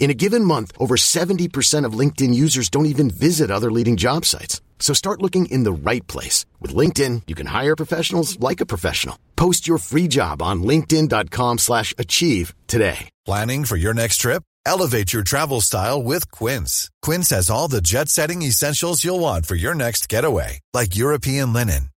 [0.00, 4.24] In a given month, over 70% of LinkedIn users don't even visit other leading job
[4.24, 4.62] sites.
[4.78, 6.46] So start looking in the right place.
[6.58, 9.16] With LinkedIn, you can hire professionals like a professional.
[9.36, 13.10] Post your free job on linkedin.com slash achieve today.
[13.26, 14.42] Planning for your next trip?
[14.64, 16.90] Elevate your travel style with Quince.
[17.02, 21.89] Quince has all the jet-setting essentials you'll want for your next getaway, like European linen,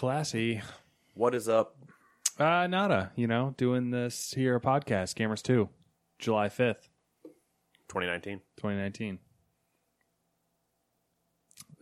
[0.00, 0.62] Classy.
[1.12, 1.76] What is up?
[2.38, 3.12] Uh, nada.
[3.16, 5.68] You know, doing this here podcast, Gamers 2,
[6.18, 6.88] July 5th,
[7.90, 8.40] 2019.
[8.56, 9.18] 2019.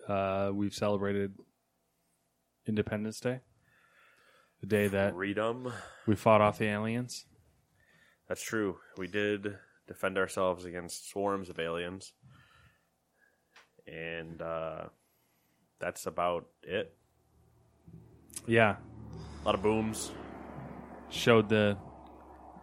[0.09, 1.37] Uh, we've celebrated
[2.67, 3.39] Independence Day,
[4.63, 5.73] the day that Freedom.
[6.09, 7.25] we fought off the aliens.
[8.29, 8.79] That's true.
[8.97, 9.55] We did
[9.87, 12.15] defend ourselves against swarms of aliens.
[13.87, 14.87] And uh,
[15.79, 16.97] that's about it.
[18.49, 18.77] Yeah,
[19.43, 20.11] A lot of booms.
[21.11, 21.77] showed the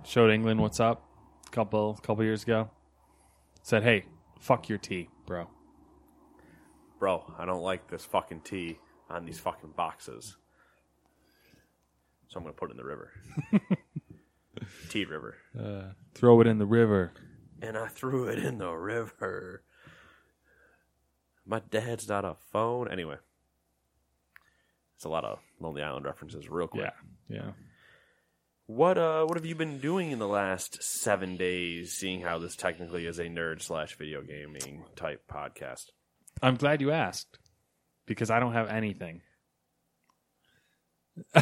[0.04, 1.04] showed England what's up
[1.46, 2.70] a couple couple years ago.
[3.62, 4.06] Said, "Hey,
[4.40, 5.48] fuck your tea, bro."
[6.98, 10.38] Bro, I don't like this fucking tea on these fucking boxes.
[12.30, 13.12] So I'm going to put it in the river.
[14.90, 15.36] tea river.
[15.60, 17.12] Uh, throw it in the river.
[17.62, 19.62] And I threw it in the river.
[21.46, 22.90] My dad's not a phone.
[22.90, 23.18] Anyway.
[24.96, 26.92] It's a lot of Lonely Island references real quick.
[27.30, 27.52] Yeah, yeah.
[28.68, 32.56] What uh what have you been doing in the last seven days, seeing how this
[32.56, 35.92] technically is a nerd slash video gaming type podcast?
[36.42, 37.38] I'm glad you asked
[38.08, 39.22] because I don't have anything.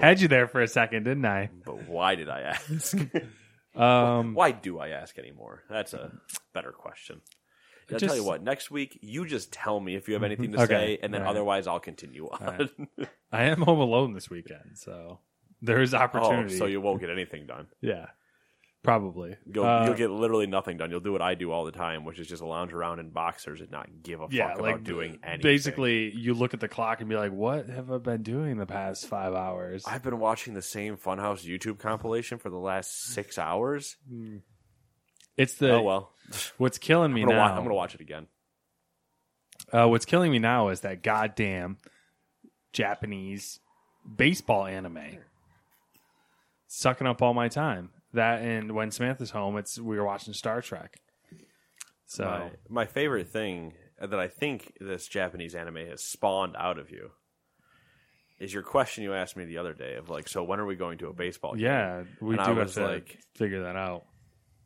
[0.00, 1.50] Had you there for a second, didn't I?
[1.64, 2.96] But why did I ask?
[3.72, 5.62] Um, why do I ask anymore?
[5.70, 6.10] That's a
[6.52, 7.20] better question.
[7.92, 10.62] I'll tell you what, next week you just tell me if you have anything to
[10.62, 10.66] Okay.
[10.74, 11.30] say, and then right.
[11.30, 12.68] otherwise I'll continue on.
[13.32, 15.18] I am home alone this weekend, so
[15.62, 16.56] there is oh, opportunity.
[16.58, 17.66] so you won't get anything done.
[17.80, 18.06] yeah,
[18.82, 19.36] probably.
[19.44, 20.90] You'll, Uh, you'll get literally nothing done.
[20.90, 23.60] You'll do what I do all the time, which is just lounge around in boxers
[23.60, 25.42] and not give a yeah, fuck like about doing anything.
[25.42, 28.66] Basically, you look at the clock and be like, "What have I been doing the
[28.66, 33.38] past five hours?" I've been watching the same Funhouse YouTube compilation for the last six
[33.38, 33.96] hours.
[35.36, 36.12] It's the oh well,
[36.58, 37.38] what's killing me I'm now.
[37.38, 38.26] wa- I'm gonna watch it again.
[39.72, 41.78] Uh, what's killing me now is that goddamn
[42.72, 43.60] Japanese
[44.16, 45.18] baseball anime
[46.66, 47.90] sucking up all my time.
[48.12, 50.96] That and when Samantha's home, it's we were watching Star Trek.
[52.06, 52.50] So My,
[52.82, 57.10] my favorite thing that I think this Japanese anime has spawned out of you
[58.40, 60.74] is your question you asked me the other day of like, so when are we
[60.74, 61.66] going to a baseball game?
[61.66, 64.06] yeah, we And I do have to like- figure that out.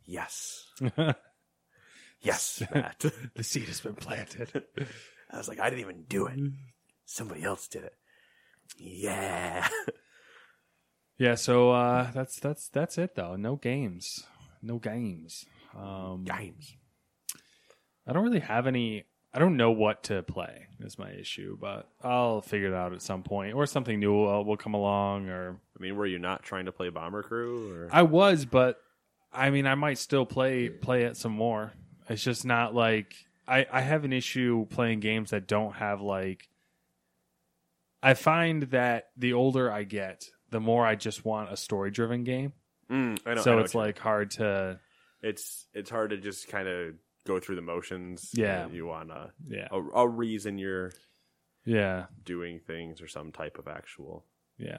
[0.05, 0.67] Yes.
[2.21, 3.05] yes, Matt.
[3.35, 4.65] The seed has been planted.
[5.31, 6.39] I was like, I didn't even do it.
[7.07, 7.95] Somebody else did it.
[8.79, 9.69] Yeah.
[11.19, 13.37] yeah, so uh, that's that's that's it though.
[13.37, 14.25] No games,
[14.63, 15.45] no games.
[15.77, 16.77] Um, Games.
[18.07, 19.05] I don't really have any.
[19.33, 20.67] I don't know what to play.
[20.81, 24.45] Is my issue, but I'll figure it out at some point, or something new will,
[24.45, 27.73] will come along, or I mean, were you not trying to play Bomber Crew?
[27.73, 28.81] Or I was, but
[29.35, 31.73] I mean, I might still play play it some more.
[32.09, 33.15] It's just not like
[33.47, 36.49] I I have an issue playing games that don't have like.
[38.03, 42.23] I find that the older I get, the more I just want a story driven
[42.23, 42.53] game.
[42.91, 44.79] Mm, I know, I so know it's like hard to
[45.23, 46.95] it's it's hard to just kind of
[47.27, 48.31] go through the motions.
[48.35, 48.69] Yeah.
[48.69, 50.93] you want a, yeah a a reason you're
[51.65, 54.27] yeah doing things or some type of actual.
[54.59, 54.79] yeah.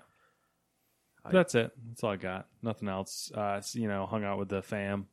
[1.25, 1.71] I- That's it.
[1.89, 2.47] That's all I got.
[2.61, 3.31] Nothing else.
[3.33, 5.07] Uh, you know, hung out with the fam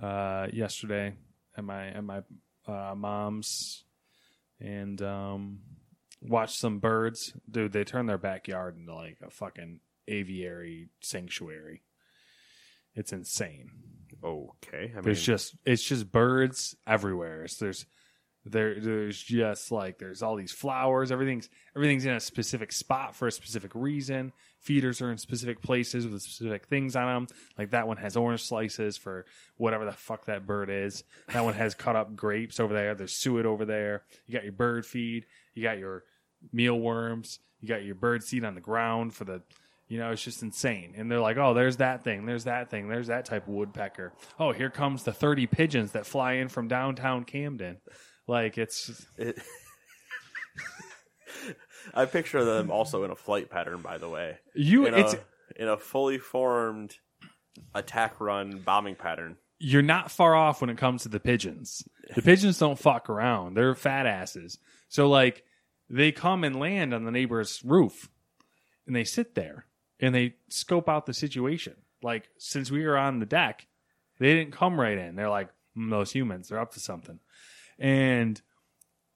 [0.00, 1.14] uh, yesterday
[1.56, 2.22] at my at my
[2.66, 3.84] uh, mom's
[4.60, 5.60] and um,
[6.22, 7.32] watched some birds.
[7.50, 11.82] Dude, they turned their backyard into like a fucking aviary sanctuary.
[12.94, 13.70] It's insane.
[14.22, 17.46] Okay, I mean, There's just it's just birds everywhere.
[17.48, 17.86] So there's
[18.46, 21.12] There, there's just like there's all these flowers.
[21.12, 24.32] Everything's everything's in a specific spot for a specific reason.
[24.60, 27.26] Feeders are in specific places with specific things on them.
[27.58, 29.26] Like that one has orange slices for
[29.56, 31.04] whatever the fuck that bird is.
[31.32, 32.94] That one has cut up grapes over there.
[32.94, 34.04] There's suet over there.
[34.26, 35.26] You got your bird feed.
[35.54, 36.04] You got your
[36.52, 37.40] mealworms.
[37.60, 39.42] You got your bird seed on the ground for the
[39.90, 40.94] you know, it's just insane.
[40.96, 44.12] And they're like, oh, there's that thing, there's that thing, there's that type of woodpecker.
[44.38, 47.78] Oh, here comes the 30 pigeons that fly in from downtown Camden.
[48.26, 49.06] Like, it's.
[49.16, 49.38] It,
[51.94, 54.38] I picture them also in a flight pattern, by the way.
[54.54, 55.14] You, in it's.
[55.14, 55.20] a,
[55.56, 56.96] in a fully formed
[57.74, 59.36] attack run bombing pattern.
[59.58, 61.86] You're not far off when it comes to the pigeons.
[62.14, 63.54] The pigeons don't fuck around.
[63.54, 64.58] They're fat asses.
[64.88, 65.44] So, like,
[65.90, 68.08] they come and land on the neighbor's roof
[68.86, 69.66] and they sit there
[69.98, 71.74] and they scope out the situation.
[72.02, 73.66] Like, since we were on the deck,
[74.18, 75.16] they didn't come right in.
[75.16, 77.18] They're like, mm, those humans, they're up to something.
[77.80, 78.40] And,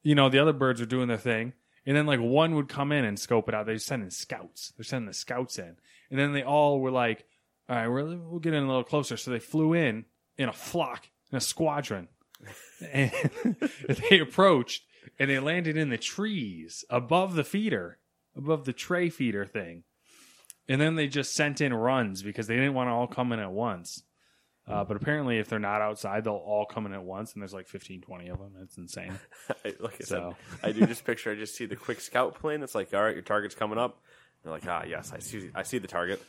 [0.03, 1.53] you know, the other birds are doing their thing.
[1.87, 3.67] And then, like, one would come in and scope it out.
[3.67, 4.73] They're sending scouts.
[4.77, 5.77] They're sending the scouts in.
[6.11, 7.27] And then they all were like,
[7.69, 9.17] all right, we're, we'll get in a little closer.
[9.17, 10.07] So they flew in
[10.39, 12.09] in a flock, in a squadron.
[12.93, 13.13] and
[14.11, 14.83] they approached
[15.19, 17.99] and they landed in the trees above the feeder,
[18.37, 19.85] above the tray feeder thing.
[20.69, 23.39] And then they just sent in runs because they didn't want to all come in
[23.39, 24.03] at once.
[24.67, 27.53] Uh, but apparently, if they're not outside, they'll all come in at once, and there's
[27.53, 28.53] like 15, 20 of them.
[28.63, 29.19] It's insane.
[29.65, 30.35] I, like I So.
[30.63, 31.31] said, I do just picture.
[31.31, 32.63] I just see the quick scout plane.
[32.63, 33.99] It's like, all right, your target's coming up.
[34.43, 35.51] They're like, ah, yes, I see.
[35.55, 36.23] I see the target.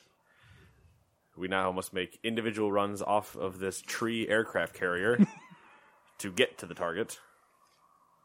[1.38, 5.18] We now must make individual runs off of this tree aircraft carrier
[6.20, 7.20] to get to the target.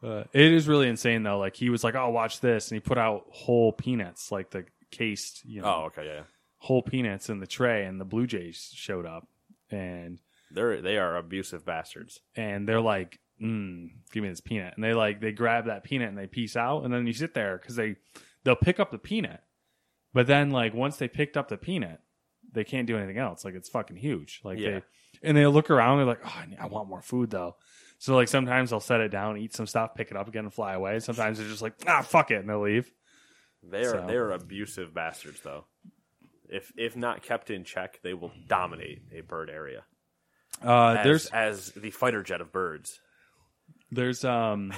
[0.03, 1.37] Uh, it is really insane, though.
[1.37, 2.69] Like, he was like, oh, watch this.
[2.71, 6.23] And he put out whole peanuts, like the cased, you know, Oh, okay, yeah.
[6.57, 9.27] whole peanuts in the tray, and the Blue Jays showed up.
[9.71, 10.19] And
[10.51, 12.19] They're they are abusive bastards.
[12.35, 16.09] and they're like, mm, "Give me this peanut," and they like they grab that peanut
[16.09, 17.95] and they piece out, and then you sit there because they
[18.43, 19.41] they'll pick up the peanut,
[20.13, 22.01] but then like once they picked up the peanut,
[22.51, 23.45] they can't do anything else.
[23.45, 24.41] Like it's fucking huge.
[24.43, 24.79] Like Yeah.
[24.79, 24.83] they
[25.23, 27.55] and they look around, they're like, "Oh, I, want more food though."
[27.99, 30.53] So like sometimes they'll set it down, eat some stuff, pick it up again, and
[30.53, 30.99] fly away.
[30.99, 32.91] Sometimes they're just like, "Ah, fuck it," and they'll leave.
[33.63, 34.05] They are So.
[34.07, 35.65] they are abusive bastards, though.
[36.51, 39.83] If if not kept in check, they will dominate a bird area.
[40.63, 42.99] Uh, As, there's as the fighter jet of birds.
[43.91, 44.73] there's um.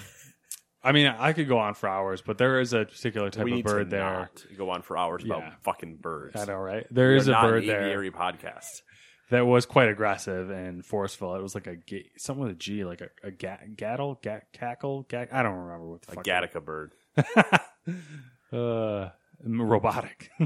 [0.86, 3.60] I mean, I could go on for hours, but there is a particular type we
[3.60, 4.30] of bird there.
[4.58, 5.36] go on for hours Yeah.
[5.38, 6.36] about fucking birds.
[6.36, 6.86] I know, right?
[6.92, 7.84] There We is a bird there.
[7.84, 8.82] aviary podcast.
[9.30, 11.36] that was quite aggressive and forceful.
[11.36, 14.42] It was like a ga- something with a G, like a, a ga- gattle, ga-
[14.52, 16.26] cackle, ga- I don't remember what the A fuck.
[16.26, 16.94] Gattaca bird.
[18.52, 19.10] uh,
[19.44, 20.30] robotic.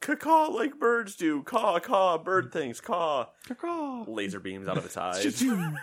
[0.00, 1.42] Caw like birds do.
[1.42, 2.80] Caw, caw, bird things.
[2.80, 3.26] Caw.
[3.60, 4.04] Caw.
[4.06, 5.40] Laser beams out of its eyes.
[5.42, 5.74] you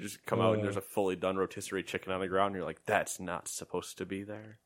[0.00, 0.64] just come out and Uh.
[0.64, 2.48] there's a fully done rotisserie chicken on the ground.
[2.48, 4.58] And you're like, that's not supposed to be there.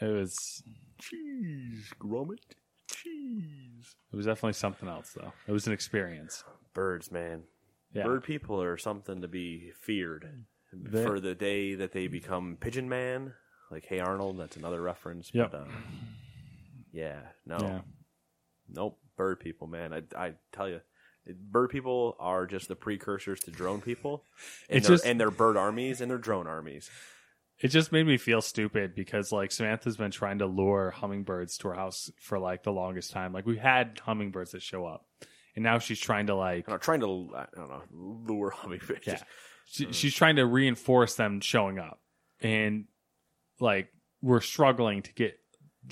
[0.00, 0.62] it was
[1.00, 2.38] Cheese, Gromit.
[2.90, 3.94] Cheese.
[4.12, 5.32] it was definitely something else though.
[5.46, 6.44] It was an experience.
[6.74, 7.44] Birds, man.
[7.92, 8.04] Yeah.
[8.04, 10.44] Bird people are something to be feared.
[10.72, 13.34] They- For the day that they become pigeon man,
[13.70, 15.30] like Hey Arnold, that's another reference.
[15.32, 15.52] Yep.
[15.52, 15.64] But, uh,
[16.92, 17.58] yeah, no.
[17.60, 17.80] Yeah.
[18.72, 19.92] Nope, bird people, man.
[19.92, 20.80] I, I tell you,
[21.50, 24.24] bird people are just the precursors to drone people,
[24.68, 26.90] and It's they're, just- and they're bird armies and they're drone armies.
[27.62, 31.68] It just made me feel stupid because like Samantha's been trying to lure hummingbirds to
[31.68, 33.34] her house for like the longest time.
[33.34, 35.04] Like we had hummingbirds that show up,
[35.54, 39.06] and now she's trying to like trying to, I don't know, lure hummingbirds.
[39.06, 39.20] Yeah.
[39.66, 42.00] she, she's trying to reinforce them showing up
[42.40, 42.86] and
[43.60, 43.88] like
[44.22, 45.34] we're struggling to get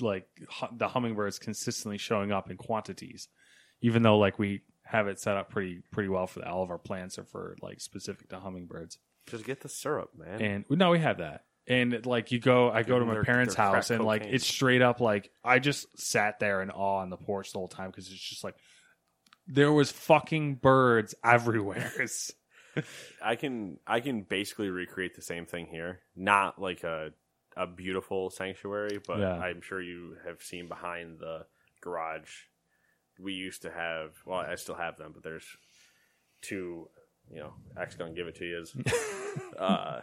[0.01, 0.27] like
[0.59, 3.27] hu- the hummingbirds consistently showing up in quantities
[3.81, 6.77] even though like we have it set up pretty pretty well for all of our
[6.77, 8.97] plants are for like specific to hummingbirds
[9.27, 10.41] Just get the syrup, man.
[10.41, 13.23] and no we have that and like you go i go to them my their-
[13.23, 14.35] parents their crack house and like cocaine.
[14.35, 17.67] it's straight up like i just sat there in awe on the porch the whole
[17.67, 18.55] time because it's just like
[19.47, 22.31] there was fucking birds everywhere It's-
[23.21, 26.01] I can I can basically recreate the same thing here.
[26.15, 27.11] Not like a
[27.59, 29.37] a beautiful sanctuary, but Yeah.
[29.37, 31.45] I'm sure you have seen behind the
[31.81, 32.31] garage.
[33.19, 35.45] We used to have well, I still have them, but there's
[36.41, 36.89] two.
[37.31, 38.75] You know, X gonna give it to you is
[39.59, 39.99] uh,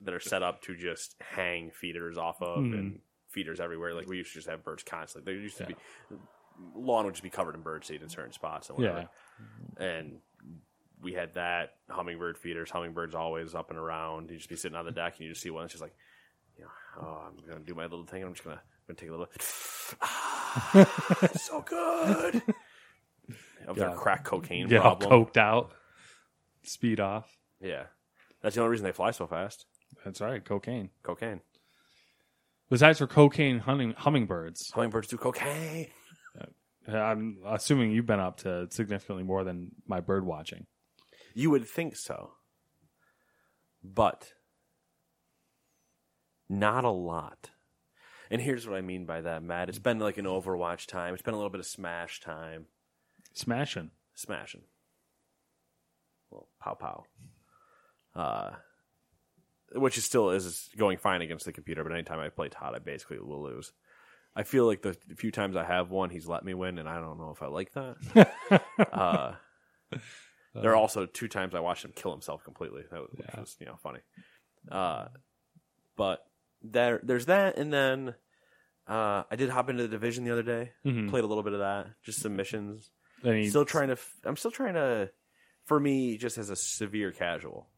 [0.00, 2.72] that are set up to just hang feeders off of Hmm.
[2.72, 3.92] and feeders everywhere.
[3.94, 5.32] Like we used to just have birds constantly.
[5.34, 5.76] There used to be
[6.74, 9.08] lawn would just be covered in bird seed in certain spots and whatever
[9.78, 10.18] yeah and
[11.02, 12.70] we had that hummingbird feeders.
[12.70, 14.30] Hummingbirds always up and around.
[14.30, 15.64] You just be sitting on the deck and you just see one.
[15.64, 15.94] It's just like,
[16.98, 18.22] oh, I'm gonna do my little thing.
[18.22, 19.28] I'm just gonna, gonna take a little.
[20.00, 22.42] Ah, so good.
[23.66, 23.94] Of their Yeah.
[23.96, 25.26] crack cocaine get all problem.
[25.26, 25.72] coked out
[26.62, 27.36] speed off.
[27.60, 27.84] Yeah,
[28.42, 29.66] that's the only reason they fly so fast.
[30.04, 30.90] That's right, cocaine.
[31.02, 31.40] Cocaine.
[32.70, 35.88] Besides for cocaine hunting hummingbirds, Hummingbirds do cocaine.
[36.88, 40.66] I'm assuming you've been up to significantly more than my bird watching.
[41.34, 42.32] You would think so,
[43.84, 44.32] but
[46.50, 47.50] not a lot.
[48.30, 49.68] And here's what I mean by that, Matt.
[49.68, 51.14] It's been like an Overwatch time.
[51.14, 52.66] It's been a little bit of Smash time.
[53.32, 53.90] Smashing.
[54.14, 54.62] Smashing.
[56.30, 57.04] Well, pow pow.
[58.14, 58.50] Uh,
[59.74, 62.78] which is still is going fine against the computer, but anytime I play Todd, I
[62.80, 63.72] basically will lose.
[64.36, 67.00] I feel like the few times I have won, he's let me win, and I
[67.00, 68.62] don't know if I like that.
[68.92, 69.32] uh,
[70.54, 72.82] there are also two times I watched him kill himself completely.
[72.90, 73.40] That was, which Yeah.
[73.40, 74.00] was you know funny.
[74.70, 75.06] Uh,
[75.96, 76.24] but
[76.62, 78.14] there, there's that, and then
[78.88, 80.72] uh, I did hop into the division the other day.
[80.84, 81.08] Mhm.
[81.10, 82.90] Played a little bit of that, just some missions.
[83.24, 83.92] Any, Still trying to.
[83.94, 85.10] f- I'm still trying to.
[85.66, 87.68] For me, just as a severe casual,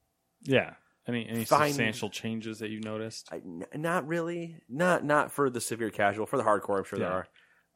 [0.42, 0.74] yeah.
[1.06, 3.28] Any any Find- substantial changes that you've noticed?
[3.32, 4.56] I, n- not really.
[4.68, 6.26] Not not for the severe casual.
[6.26, 7.26] For the hardcore, I'm sure there are.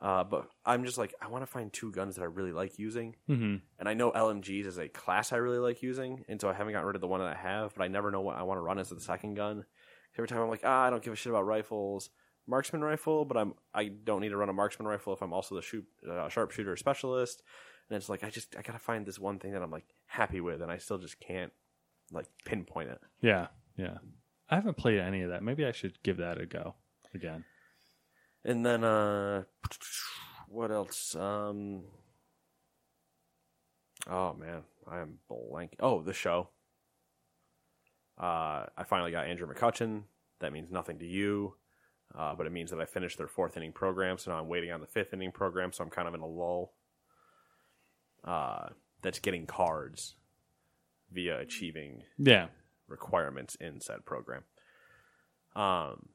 [0.00, 2.78] Uh, but I'm just like I want to find two guns that I really like
[2.78, 3.56] using, Mm-hmm.
[3.80, 6.72] and I know LMGs is a class I really like using, and so I haven't
[6.74, 7.74] gotten rid of the one that I have.
[7.74, 9.64] But I never know what I want to run as the second gun.
[10.18, 12.10] Every time I'm like, ah, I don't give a shit about rifles,
[12.46, 15.54] marksman rifle, but I'm I don't need to run a marksman rifle if I'm also
[15.54, 17.42] the shoot uh, sharpshooter specialist.
[17.88, 20.40] And it's like I just I gotta find this one thing that I'm like happy
[20.40, 21.52] with, and I still just can't
[22.12, 23.00] like pinpoint it.
[23.20, 23.98] Yeah, yeah.
[24.48, 25.42] I haven't played any of that.
[25.42, 26.74] Maybe I should give that a go
[27.14, 27.44] again.
[28.44, 29.42] And then uh
[30.48, 31.14] what else?
[31.14, 31.82] Um
[34.08, 35.74] Oh man, I am blank.
[35.80, 36.48] Oh, the show.
[38.18, 40.02] Uh I finally got Andrew McCutchen.
[40.40, 41.54] That means nothing to you.
[42.16, 44.70] Uh, but it means that I finished their fourth inning program, so now I'm waiting
[44.70, 46.72] on the fifth inning program, so I'm kind of in a lull.
[48.24, 48.68] Uh
[49.02, 50.16] that's getting cards
[51.12, 52.46] via achieving Yeah,
[52.88, 54.42] requirements in said program.
[55.54, 56.08] Um,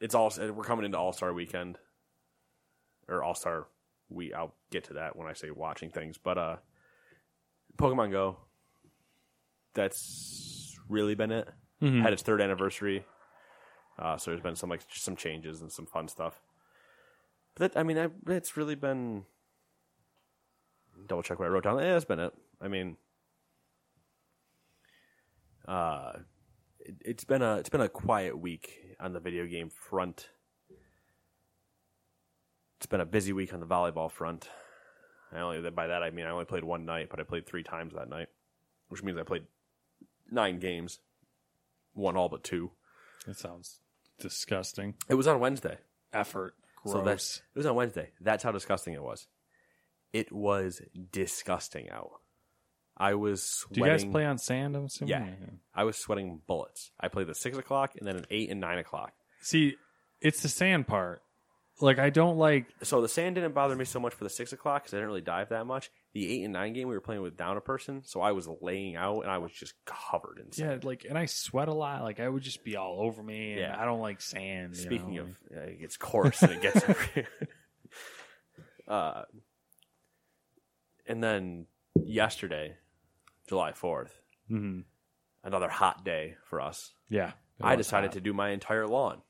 [0.00, 1.78] it's all we're coming into All Star Weekend
[3.08, 3.66] or All Star.
[4.08, 6.56] We I'll get to that when I say watching things, but uh,
[7.76, 8.38] Pokemon Go.
[9.78, 11.48] That's really been it.
[11.80, 12.02] Mhm.
[12.02, 13.04] Had its third anniversary,
[13.96, 16.42] uh, so there's been some like some changes and some fun stuff.
[17.54, 19.24] But that, I mean, I, it's really been.
[21.06, 21.78] Double check what I wrote down.
[21.78, 22.34] Yeah, that's been it.
[22.60, 22.96] I mean,
[25.68, 26.14] uh,
[26.80, 30.28] it, it's been a it's been a quiet week on the video game front.
[32.78, 34.48] It's been a busy week on the volleyball front.
[35.32, 37.62] I only by that I mean I only played one night, but I played three
[37.62, 38.28] times that night,
[38.88, 39.44] which means I played
[40.30, 40.98] nine games,
[41.94, 42.72] won all but two.
[43.26, 43.80] that sounds
[44.18, 44.94] disgusting.
[45.08, 45.78] It was on Wednesday.
[46.12, 46.54] Effort.
[46.82, 46.92] Gross.
[46.94, 48.10] So that's it was on Wednesday.
[48.20, 49.26] That's how disgusting it was.
[50.12, 50.80] It was
[51.12, 52.10] disgusting out.
[52.96, 53.84] I was sweating.
[53.84, 54.74] Do you guys play on sand?
[54.74, 55.10] I'm assuming.
[55.10, 55.26] Yeah.
[55.74, 56.90] I was sweating bullets.
[56.98, 59.12] I played the six o'clock and then an eight and nine o'clock.
[59.40, 59.76] See,
[60.20, 61.22] it's the sand part.
[61.80, 62.66] Like I don't like.
[62.82, 65.08] So the sand didn't bother me so much for the six o'clock because I didn't
[65.08, 65.90] really dive that much.
[66.18, 68.48] The eight and nine game we were playing with down a person, so I was
[68.60, 70.82] laying out and I was just covered in sand.
[70.82, 72.02] Yeah, like, and I sweat a lot.
[72.02, 73.52] Like I would just be all over me.
[73.52, 73.76] And Yeah.
[73.80, 74.74] I don't like sand.
[74.74, 75.22] you Speaking know?
[75.22, 76.82] of, uh, it gets coarse and it gets
[78.88, 79.22] uh,
[81.06, 81.66] and then
[82.04, 82.76] yesterday,
[83.48, 84.20] July fourth,
[84.50, 84.84] Mhm.
[85.44, 86.94] another hot day for us.
[87.08, 88.14] yeah, I decided hot.
[88.14, 89.22] to do my entire lawn.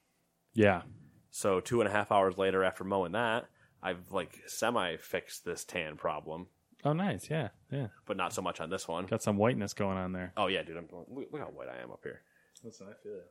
[0.54, 0.83] Yeah,
[1.30, 3.47] So two and a half hours later, after mowing that,
[3.83, 6.47] I've like semi fixed this tan problem,
[6.85, 7.28] Oh, nice.
[7.28, 7.88] Yeah, yeah.
[8.06, 9.06] but not so much on this one.
[9.06, 10.32] Got some whiteness going on there.
[10.37, 12.20] Oh yeah, dude, I'm, look, look how white I am up here.
[12.62, 13.26] Listen, I feel it.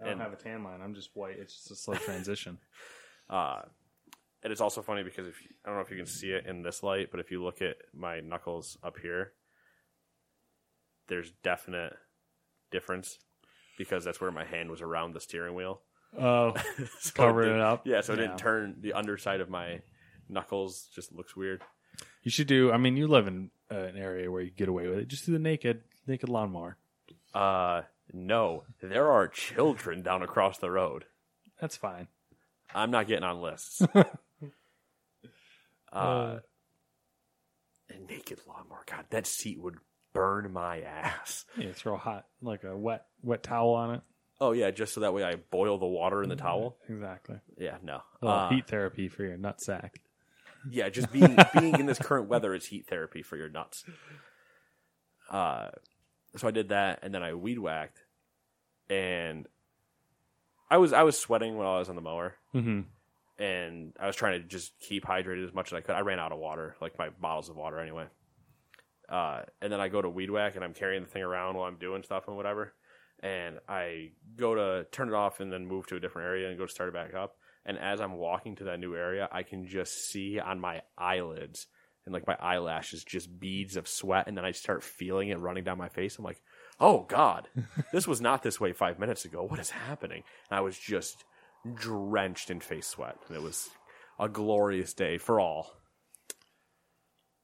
[0.00, 0.80] I don't And- have a tan line.
[0.82, 1.36] I'm just white.
[1.38, 2.58] It's just a slow transition.
[3.30, 3.62] Uh,
[4.42, 6.62] and it's also funny because if I don't know if you can see it in
[6.62, 9.32] this light, but if you look at my knuckles up here,
[11.08, 11.94] there's definite
[12.70, 13.18] difference
[13.78, 15.80] because that's where my hand was around the steering wheel.
[16.18, 16.52] Oh,
[17.00, 17.86] So Covered didn't- it up?
[17.86, 18.26] Yeah, so it Yeah.
[18.26, 18.76] didn't turn.
[18.80, 19.80] The underside of my
[20.28, 21.62] knuckles just looks weird.
[22.22, 22.72] You should do.
[22.72, 25.08] I mean, you live in uh, an area where you get away with it.
[25.08, 26.76] Just do the naked, naked lawnmower.
[27.34, 31.04] Uh, no, there are children down across the road.
[31.60, 32.08] That's fine.
[32.74, 33.82] I'm not getting on lists.
[35.92, 36.38] uh,
[37.90, 38.84] a naked lawnmower.
[38.86, 39.76] God, that seat would
[40.12, 41.44] burn my ass.
[41.56, 44.00] Yeah, throw hot like a wet, wet towel on it.
[44.40, 46.76] Oh yeah, just so that way I boil the water in the towel.
[46.88, 47.36] Exactly.
[47.56, 48.02] Yeah, no.
[48.20, 50.00] Uh, heat therapy for your nut sack.
[50.70, 53.84] Yeah, just being being in this current weather is heat therapy for your nuts.
[55.30, 55.68] Uh,
[56.36, 58.00] so I did that, and then I weed whacked,
[58.88, 59.46] and
[60.70, 62.80] I was I was sweating while I was on the mower, Mm-hmm.
[63.42, 65.94] and I was trying to just keep hydrated as much as I could.
[65.94, 68.06] I ran out of water, like my bottles of water anyway.
[69.08, 71.66] Uh, and then I go to weed whack and I'm carrying the thing around while
[71.68, 72.72] I'm doing stuff and whatever.
[73.22, 76.56] And I go to turn it off and then move to a different area and
[76.56, 77.36] go to start it back up.
[77.64, 81.66] And as I'm walking to that new area, I can just see on my eyelids
[82.04, 84.26] and like my eyelashes just beads of sweat.
[84.26, 86.18] And then I start feeling it running down my face.
[86.18, 86.42] I'm like,
[86.80, 87.48] oh God,
[87.92, 89.44] this was not this way five minutes ago.
[89.44, 90.24] What is happening?
[90.50, 91.24] And I was just
[91.74, 93.16] drenched in face sweat.
[93.28, 93.70] And it was
[94.18, 95.70] a glorious day for all.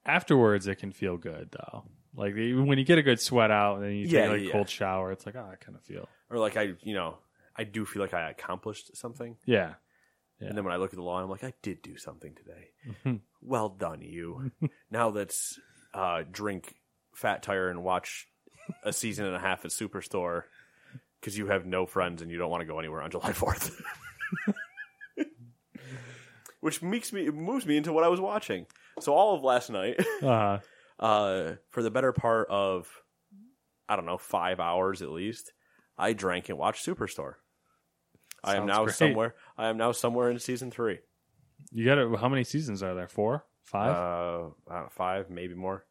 [0.05, 1.85] Afterwards, it can feel good though.
[2.15, 4.45] Like when you get a good sweat out and then you take Yeah, like a
[4.45, 4.53] yeah.
[4.53, 7.19] cold shower, it's like oh, I kind of feel Or like I, you know,
[7.57, 9.37] I do feel like I accomplished something.
[9.45, 9.75] yeah.
[10.41, 13.21] And then when I look at the law, I'm like, I did do something today.
[13.43, 14.53] well done, you.
[14.91, 15.59] now let's
[15.93, 16.75] uh, drink
[17.15, 18.29] Fat Tire and watch
[18.85, 20.43] a season and a half at Superstore
[21.21, 23.73] because you have no friends and you don't want to go anywhere on July 4th.
[26.61, 28.67] Which makes me moves me into what I was watching.
[29.01, 30.59] So all of last night, Uh,
[30.99, 32.89] uh, for the better part of
[33.89, 35.53] I don't know five hours at least,
[35.97, 37.35] I drank and watched Superstore.
[38.45, 38.97] I am now great.
[38.97, 39.35] somewhere.
[39.57, 40.99] I am now somewhere in season three.
[41.73, 43.09] you got to How many seasons are there?
[43.09, 43.91] Four, five?
[43.91, 45.85] Uh, know, five, maybe more.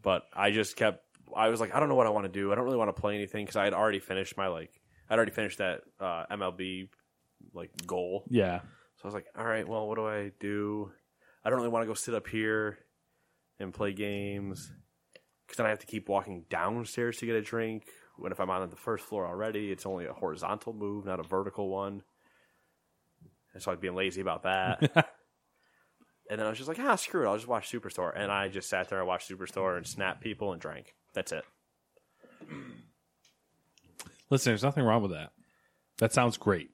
[0.00, 1.04] But I just kept.
[1.34, 2.52] I was like, I don't know what I want to do.
[2.52, 4.80] I don't really want to play anything because I had already finished my like.
[5.08, 6.88] I'd already finished that uh, MLB
[7.52, 8.24] like goal.
[8.30, 8.60] yeah.
[8.96, 10.92] So I was like, all right, well, what do I do?
[11.44, 12.78] I don't really want to go sit up here
[13.58, 14.70] and play games
[15.46, 17.84] because then I have to keep walking downstairs to get a drink.
[18.22, 21.24] When if I'm on the first floor already, it's only a horizontal move, not a
[21.24, 22.02] vertical one.
[23.52, 24.80] And so I'd being lazy about that.
[26.30, 27.28] and then I was just like, ah, screw it.
[27.28, 28.12] I'll just watch Superstore.
[28.16, 30.94] And I just sat there and watched Superstore and snapped people and drank.
[31.12, 31.44] That's it.
[34.30, 35.32] Listen, there's nothing wrong with that.
[35.98, 36.70] That sounds great.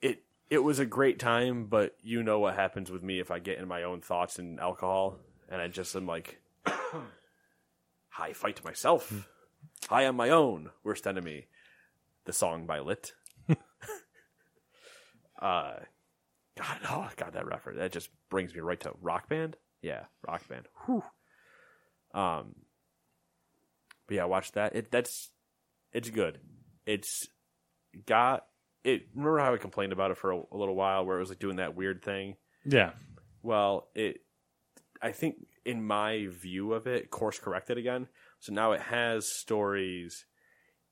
[0.00, 3.38] it it was a great time, but you know what happens with me if I
[3.38, 6.40] get in my own thoughts and alcohol, and I just am like,
[8.08, 9.28] "Hi, fight myself.
[9.90, 11.46] I am my own worst enemy."
[12.24, 13.12] The song by Lit.
[13.48, 13.56] uh,
[16.56, 19.56] God, oh God, that reference that just brings me right to Rock Band.
[19.80, 20.66] Yeah, Rock Band.
[20.86, 21.02] Whew.
[22.14, 22.54] Um,
[24.06, 24.76] but yeah, watch that.
[24.76, 25.30] It that's
[25.92, 26.38] it's good.
[26.86, 27.26] It's
[28.06, 28.46] got
[28.84, 29.08] it.
[29.14, 31.38] Remember how I complained about it for a, a little while, where it was like
[31.38, 32.36] doing that weird thing.
[32.64, 32.90] Yeah.
[33.42, 34.20] Well, it.
[35.00, 38.06] I think in my view of it, course corrected again.
[38.42, 40.26] So now it has stories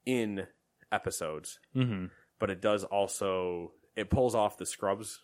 [0.06, 0.46] in
[0.92, 2.06] episodes, Mm-hmm.
[2.38, 5.20] but it does also it pulls off the Scrubs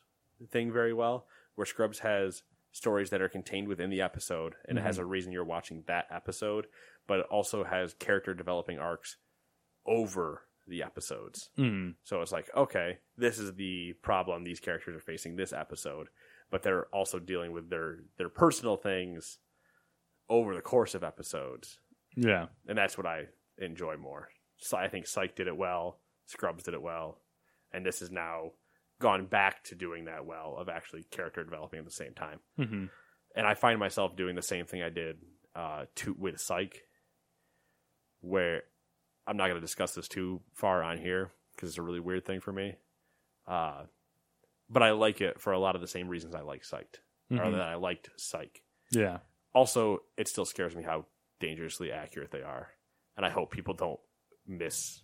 [0.51, 4.83] thing very well, where Scrubs has stories that are contained within the episode, and it
[4.83, 6.67] has a reason you're watching that episode,
[7.07, 9.17] but it also has character developing arcs
[9.87, 11.49] over the episodes.
[11.57, 11.91] Mm-hmm.
[12.03, 16.09] So it's like, okay, this is the problem these characters are facing this episode,
[16.51, 19.39] but they're also dealing with their their personal things
[20.29, 21.79] over the course of episodes,
[22.17, 22.47] Yeah.
[22.67, 23.27] and that's what I
[23.59, 24.29] enjoy more.
[24.59, 27.21] So I think Psych did it well, Scrubs did it well,
[27.73, 28.53] and this has now
[29.01, 32.41] gone back to doing that well of actually character developing at the same time.
[32.59, 32.85] Mm-hmm.
[33.37, 35.19] And I find myself doing the same thing I did
[35.55, 36.83] uh, to with Psych,
[38.21, 38.63] where
[39.27, 42.25] I'm not going to discuss this too far on here because it's a really weird
[42.25, 42.77] thing for me.
[43.47, 43.83] Uh,
[44.71, 46.99] but I like it for a lot of the same reasons I like Psych,
[47.31, 47.53] or Mhm.
[47.53, 48.63] that I liked Psych.
[48.91, 49.19] Yeah.
[49.53, 51.07] Also, it still scares me how
[51.41, 52.69] dangerously accurate they are,
[53.17, 54.01] and I hope people don't
[54.47, 55.01] miss.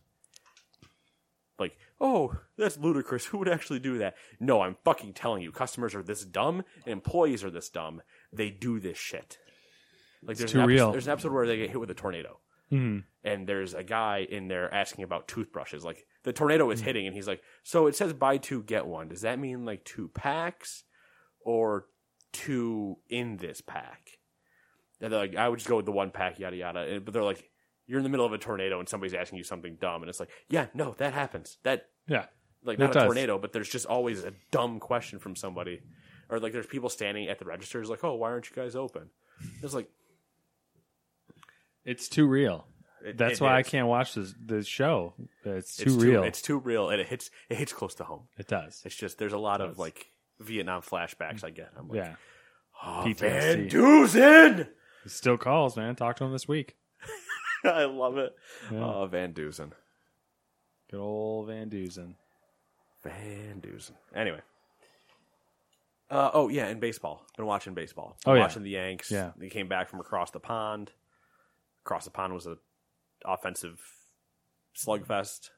[1.58, 3.24] Like, oh, that's ludicrous.
[3.26, 4.14] Who would actually do that?
[4.40, 8.02] No, I'm fucking telling you, customers are this dumb, and employees are this dumb.
[8.32, 9.38] They do this shit.
[10.24, 10.92] Like, there's too an episode, real.
[10.92, 12.38] There's an episode where they get hit with a tornado,
[12.72, 13.00] Mm-hmm.
[13.22, 15.84] and there's a guy in there asking about toothbrushes.
[15.84, 19.08] Like, the tornado is hitting, and he's like, "So it says buy two get one.
[19.08, 20.84] Does that mean like two packs,
[21.44, 21.84] or
[22.32, 24.18] two in this pack?"
[25.02, 27.12] And they're like, "I would just go with the one pack, yada yada." And- But
[27.12, 27.50] they're like,
[27.86, 30.20] "You're in the middle of a tornado, and somebody's asking you something dumb," and it's
[30.20, 31.58] like, "Yeah, no, that happens.
[31.64, 32.26] That Yeah.
[32.62, 33.04] like not a does.
[33.04, 35.82] tornado, but there's just always a dumb question from somebody,
[36.30, 39.10] or like there's people standing at the registers like, "Oh, why aren't you guys open?"
[39.62, 39.90] It's like
[41.84, 42.66] It's too real.
[43.04, 45.14] it- That's it why I can't watch this this show.
[45.44, 46.22] It's too It's real.
[46.22, 48.28] It's too real, and it hits it hits close to home.
[48.38, 48.82] it does.
[48.84, 51.72] It's just there's a lot of like Vietnam flashbacks I get.
[51.76, 52.14] I'm like, yeah.
[52.84, 53.16] oh, PTSD.
[53.18, 54.68] Van Dusen.
[55.02, 55.96] He still calls, man.
[55.96, 56.76] Talk to him this week.
[57.64, 58.34] I love it.
[58.70, 58.84] Yeah.
[58.84, 59.72] Oh, Van Dusen.
[60.90, 62.16] Good old Van Dusen.
[63.02, 63.96] Van Dusen.
[64.14, 64.40] Anyway.
[66.10, 67.24] Uh, oh yeah, in baseball.
[67.36, 68.16] Been watching baseball.
[68.26, 68.40] Oh, yeah.
[68.40, 69.10] watching the Yanks.
[69.10, 69.30] Yeah.
[69.36, 70.90] They came back from across the pond.
[71.84, 72.58] Across the pond was a
[73.24, 73.80] offensive
[74.76, 75.50] slugfest.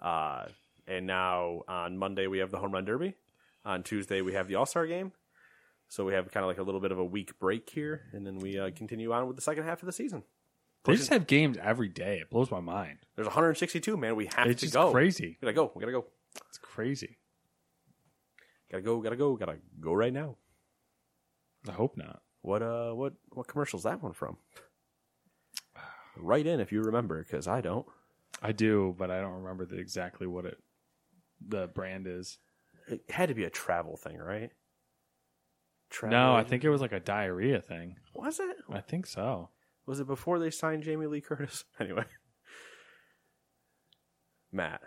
[0.00, 0.46] Uh,
[0.86, 3.14] and now on Monday we have the home run derby.
[3.64, 5.12] On Tuesday we have the All Star game.
[5.90, 8.24] So we have kind of like a little bit of a week break here, and
[8.26, 10.22] then we uh, continue on with the second half of the season.
[10.84, 12.20] They just have games every day.
[12.20, 13.00] It blows my mind.
[13.16, 14.16] There's 162, man.
[14.16, 14.92] We have It's to go.
[14.92, 15.36] crazy.
[15.42, 15.72] We gotta go.
[15.74, 16.06] We gotta go.
[16.48, 17.18] It's crazy.
[18.70, 19.00] Gotta go.
[19.02, 19.36] Gotta go.
[19.36, 20.36] Gotta go right now.
[21.68, 22.22] I hope not.
[22.42, 22.92] What uh?
[22.92, 24.38] What what commercial's that one from?
[26.16, 27.86] Write in if you remember, because I don't.
[28.40, 30.56] I do, but I don't remember the, exactly what it
[31.46, 32.38] the brand is.
[32.88, 34.50] It had to be a travel thing, right?
[35.90, 37.96] Travel no, I think it was like a diarrhea thing.
[38.14, 38.56] was it.
[38.70, 39.50] I think so.
[39.86, 41.64] Was it before they signed Jamie Lee Curtis?
[41.80, 42.04] Anyway,
[44.52, 44.80] Matt,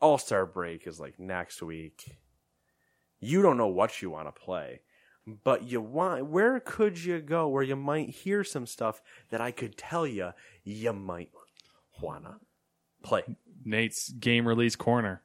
[0.00, 2.16] All Star Break is like next week.
[3.18, 4.80] You don't know what you want to play,
[5.26, 6.26] but you want.
[6.26, 10.30] Where could you go where you might hear some stuff that I could tell you
[10.64, 11.30] you might
[12.00, 12.38] wanna
[13.02, 13.22] play?
[13.64, 15.22] Nate's game release corner.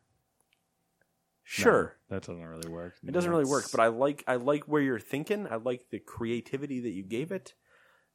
[1.48, 1.96] Sure.
[2.10, 2.96] No, that doesn't really work.
[3.08, 5.48] It doesn't really work, but I like I like where you're thinking.
[5.50, 7.54] I like the creativity that you gave it,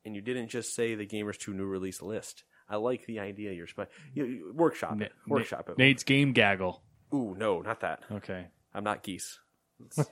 [0.04, 2.42] and you didn't just say the Gamers Two new release list.
[2.68, 5.78] I like the idea you're sp- you, you workshop it, workshop it.
[5.78, 6.82] Nate's game gaggle.
[7.14, 8.02] Ooh, no, not that.
[8.10, 8.48] Okay.
[8.74, 9.38] I'm not geese.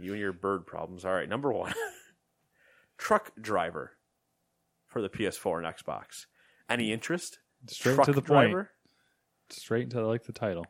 [0.00, 1.04] You and your bird problems.
[1.04, 1.74] All right, number one,
[2.98, 3.92] truck driver
[4.86, 6.26] for the PS4 and Xbox.
[6.68, 7.38] Any interest?
[7.66, 8.52] Straight truck to the point.
[8.52, 8.70] driver?
[9.50, 10.66] Straight into I like the title.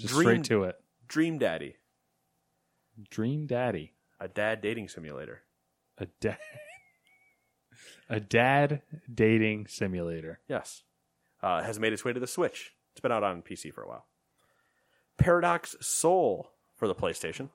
[0.00, 0.76] Just Dream- straight to it.
[1.08, 1.76] Dream Daddy,
[3.10, 3.94] Dream Daddy.
[4.20, 5.42] a dad dating simulator.
[5.98, 6.38] A dad.
[8.08, 8.82] a dad
[9.12, 10.40] dating simulator.
[10.48, 10.82] Yes.
[11.42, 12.72] Uh, has made its way to the Switch.
[12.92, 14.06] It's been out on PC for a while.
[15.18, 17.50] Paradox Soul for the PlayStation.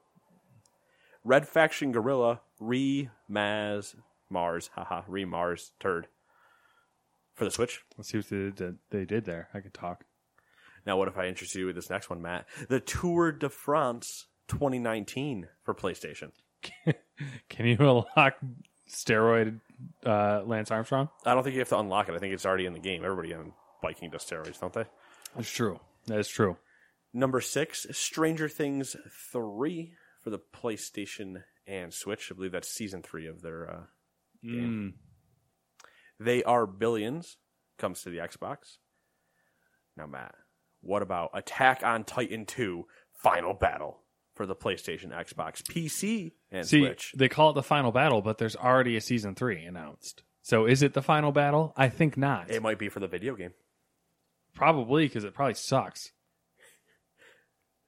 [1.24, 3.96] Red Faction Guerrilla Re Maz
[4.30, 4.70] Mars.
[4.76, 6.08] Haha, Re Mars Turd.
[7.34, 7.82] For the Switch.
[7.98, 9.50] Let's see what they did, they did there.
[9.54, 10.06] I could talk.
[10.86, 12.46] Now, what if I interest you with this next one, Matt?
[12.70, 16.32] The Tour de France 2019 for PlayStation.
[17.50, 18.36] Can you unlock
[18.90, 19.60] steroid
[20.06, 21.10] uh, Lance Armstrong?
[21.26, 22.16] I don't think you have to unlock it.
[22.16, 23.04] I think it's already in the game.
[23.04, 24.86] Everybody on biking does steroids, don't they?
[25.36, 25.80] That's true.
[26.08, 26.58] That is true.
[27.14, 28.96] Number six, Stranger Things
[29.32, 32.30] 3 for the PlayStation and Switch.
[32.32, 33.84] I believe that's season three of their uh,
[34.44, 34.96] game.
[36.20, 37.38] They Are Billions
[37.78, 38.78] comes to the Xbox.
[39.98, 40.36] Now, Matt,
[40.86, 44.00] what about Attack on Titan 2 Final Battle
[44.36, 47.14] for the PlayStation, Xbox, PC, and See, Switch?
[47.16, 50.24] they call it the final battle, but there's already a season three announced.
[50.42, 51.74] So is it the final battle?
[51.76, 52.52] I think not.
[52.52, 53.54] It might be for the video game.
[54.54, 56.12] probably because it probably sucks.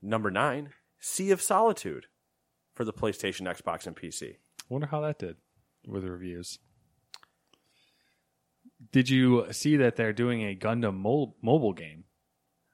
[0.01, 2.05] Number nine, Sea of Solitude
[2.73, 4.37] for the PlayStation, Xbox, and PC.
[4.69, 5.37] Wonder how that did
[5.87, 6.59] with the reviews.
[8.91, 12.03] Did you see that they're doing a Gundam mo- mobile game?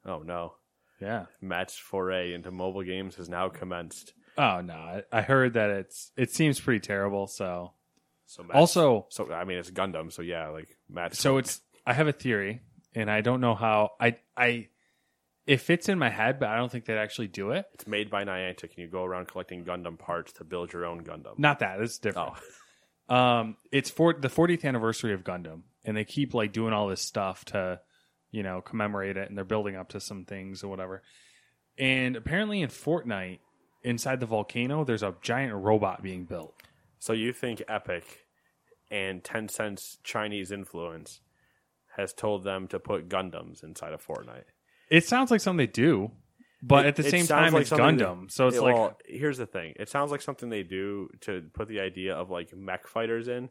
[0.05, 0.53] Oh no.
[1.01, 1.25] Yeah.
[1.41, 4.13] Matt's foray into mobile games has now commenced.
[4.37, 7.27] Oh no, I, I heard that it's it seems pretty terrible.
[7.27, 7.73] So
[8.25, 11.93] So Matt's, also, so I mean it's Gundam, so yeah, like Matt's so it's I
[11.93, 12.61] have a theory,
[12.95, 14.69] and I don't know how I I
[15.45, 17.65] it fits in my head, but I don't think they'd actually do it.
[17.73, 21.03] it's made by Niantic, and you go around collecting Gundam parts to build your own
[21.03, 21.37] Gundam.
[21.37, 22.33] Not that it's different.
[22.35, 22.39] Oh,
[23.09, 27.01] Um, it's for the 40th anniversary of Gundam, and they keep like doing all this
[27.01, 27.81] stuff to,
[28.33, 31.01] you know, commemorate it, and they're building up to some things or whatever.
[31.77, 33.39] And apparently, in Fortnite,
[33.83, 36.55] inside the volcano, there's a giant robot being built.
[36.99, 38.25] so you think Epic
[38.89, 41.19] and Tencent's Chinese influence
[41.97, 44.45] has told them to put Gundams inside of Fortnite?
[44.89, 46.11] It sounds like something they do,
[46.61, 48.97] but It- at the same time, like it's Gundam, that- so it's it- like well,
[49.05, 52.53] here's the thing: it sounds like something they do to put the idea of like
[52.55, 53.49] mech fighters in,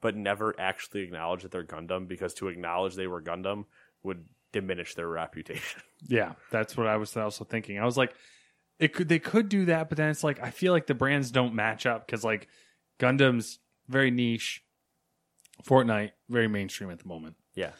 [0.00, 3.66] but never actually acknowledge that they're Gundam because to acknowledge they were Gundam
[4.04, 5.80] would diminish their reputation.
[6.06, 7.78] Yeah, that's what I was also thinking.
[7.78, 8.14] I was like,
[8.78, 11.30] it could they could do that, but then it's like I feel like the brands
[11.30, 12.46] don't match up because like
[13.00, 14.62] Gundam's very niche,
[15.66, 17.36] Fortnite very mainstream at the moment.
[17.54, 17.70] Yeah,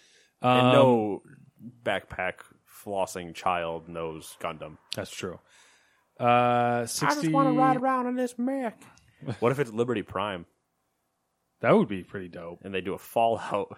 [0.40, 1.22] Um, and no
[1.82, 2.34] backpack
[2.84, 4.78] flossing child knows Gundam.
[4.96, 5.38] that's true.
[6.18, 7.30] Uh, sixty.
[7.30, 8.80] around in this mech.
[9.40, 10.46] what if it's Liberty Prime
[11.60, 12.60] That would be pretty dope.
[12.64, 13.76] and they do a Fallout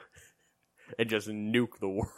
[1.01, 2.13] and just nuke the world?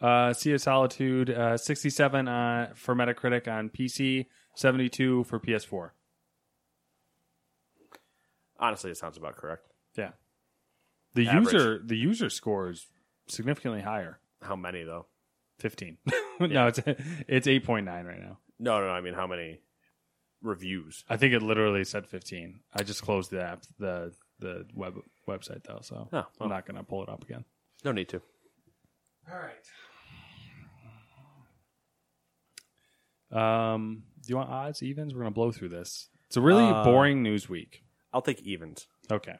[0.00, 5.90] Uh, Sea of Solitude, uh, sixty-seven uh, for Metacritic on PC, seventy-two for PS4.
[8.58, 9.66] Honestly, it sounds about correct.
[9.96, 10.10] Yeah,
[11.14, 11.52] the Average.
[11.52, 12.86] user the user score is
[13.28, 14.20] significantly higher.
[14.42, 15.06] How many though?
[15.58, 15.98] 15.
[16.40, 16.78] no, it's
[17.28, 18.38] it's 8.9 right now.
[18.58, 19.60] No, no, no I mean how many
[20.42, 21.04] reviews?
[21.08, 22.60] I think it literally said 15.
[22.72, 24.94] I just closed the app, the the web
[25.28, 26.26] website though, so Oh, well.
[26.40, 27.44] I'm not going to pull it up again.
[27.84, 28.22] No need to.
[29.30, 29.52] All right.
[33.32, 35.14] Um, do you want odds, evens?
[35.14, 36.08] We're gonna blow through this.
[36.26, 37.84] It's a really Uh, boring news week.
[38.12, 38.86] I'll take evens.
[39.10, 39.36] Okay.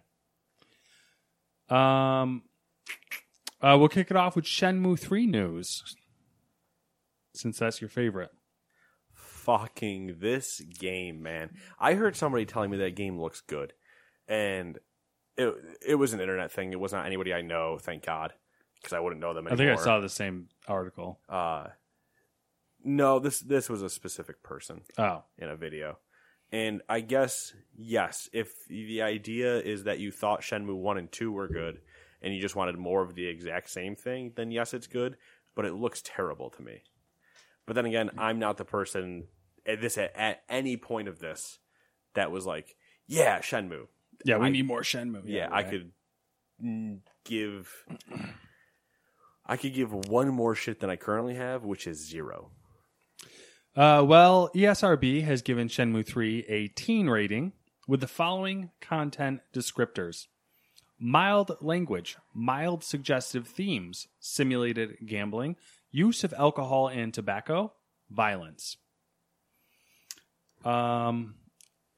[1.68, 2.42] Um,
[3.60, 5.82] uh, we'll kick it off with Shenmue Three news,
[7.34, 8.30] since that's your favorite.
[9.12, 11.50] Fucking this game, man.
[11.78, 13.72] I heard somebody telling me that game looks good.
[14.28, 14.78] And
[15.36, 15.54] it
[15.86, 16.72] it was an internet thing.
[16.72, 18.32] It was not anybody I know, thank God.
[18.76, 21.20] Because I wouldn't know them I think I saw the same article.
[21.28, 21.68] uh
[22.84, 25.98] no, this this was a specific person Oh, in a video.
[26.52, 31.30] And I guess yes, if the idea is that you thought Shenmue 1 and 2
[31.30, 31.80] were good
[32.22, 35.16] and you just wanted more of the exact same thing, then yes, it's good,
[35.54, 36.82] but it looks terrible to me.
[37.66, 39.28] But then again, I'm not the person
[39.64, 41.60] at this at, at any point of this
[42.14, 42.74] that was like,
[43.06, 43.86] yeah, Shenmue.
[44.24, 44.38] yeah.
[44.38, 45.22] We I- need more Shenmue.
[45.26, 45.70] Yeah, I right.
[45.70, 45.92] could
[46.64, 47.72] mm, give
[49.46, 52.50] I could give one more shit than I currently have, which is zero.
[53.76, 57.52] Uh, well, ESRB has given Shenmue 3 a teen rating
[57.86, 60.26] with the following content descriptors
[60.98, 65.56] mild language, mild suggestive themes, simulated gambling,
[65.90, 67.72] use of alcohol and tobacco,
[68.10, 68.76] violence.
[70.64, 71.36] Um,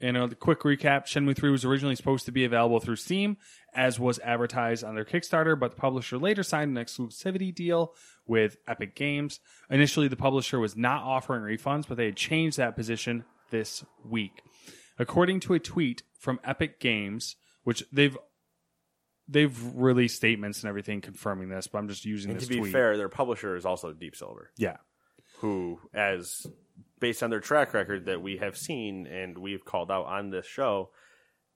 [0.03, 3.37] in a quick recap, Shenmue 3 was originally supposed to be available through Steam,
[3.73, 7.95] as was advertised on their Kickstarter, but the publisher later signed an exclusivity deal
[8.27, 9.39] with Epic Games.
[9.71, 14.43] Initially, the publisher was not offering refunds, but they had changed that position this week.
[14.99, 18.19] According to a tweet from Epic Games, which they've
[19.29, 22.59] they've released statements and everything confirming this, but I'm just using And this to be
[22.61, 22.73] tweet.
[22.73, 24.79] fair, their publisher is also Deep Silver, yeah,
[25.39, 26.45] who, as
[27.03, 30.47] based on their track record that we have seen and we've called out on this
[30.47, 30.91] show,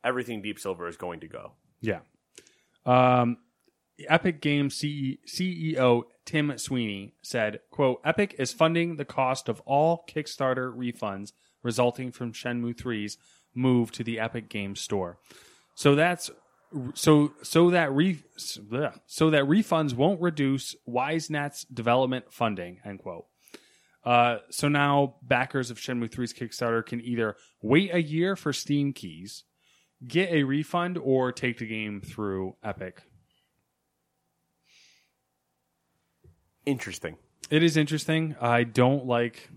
[0.04, 1.52] everything Deep Silver is going to go.
[1.80, 2.00] Yeah.
[2.84, 3.38] Um,
[4.08, 10.04] Epic Games CE CEO Tim Sweeney said, quote, Epic is funding the cost of all
[10.08, 11.32] Kickstarter refunds
[11.62, 13.16] resulting from Shenmue 3's
[13.54, 15.18] move to the Epic Games Store.
[15.76, 16.28] So that's
[16.94, 23.26] so so that re, so that refunds won't reduce Ys Net's development funding, end quote.
[24.06, 28.92] Uh, so now backers of Shenmue 3's Kickstarter can either wait a year for Steam
[28.92, 29.42] keys,
[30.06, 33.02] get a refund, or take the game through Epic.
[36.64, 37.16] Interesting.
[37.50, 38.36] It is interesting.
[38.40, 39.50] I don't like.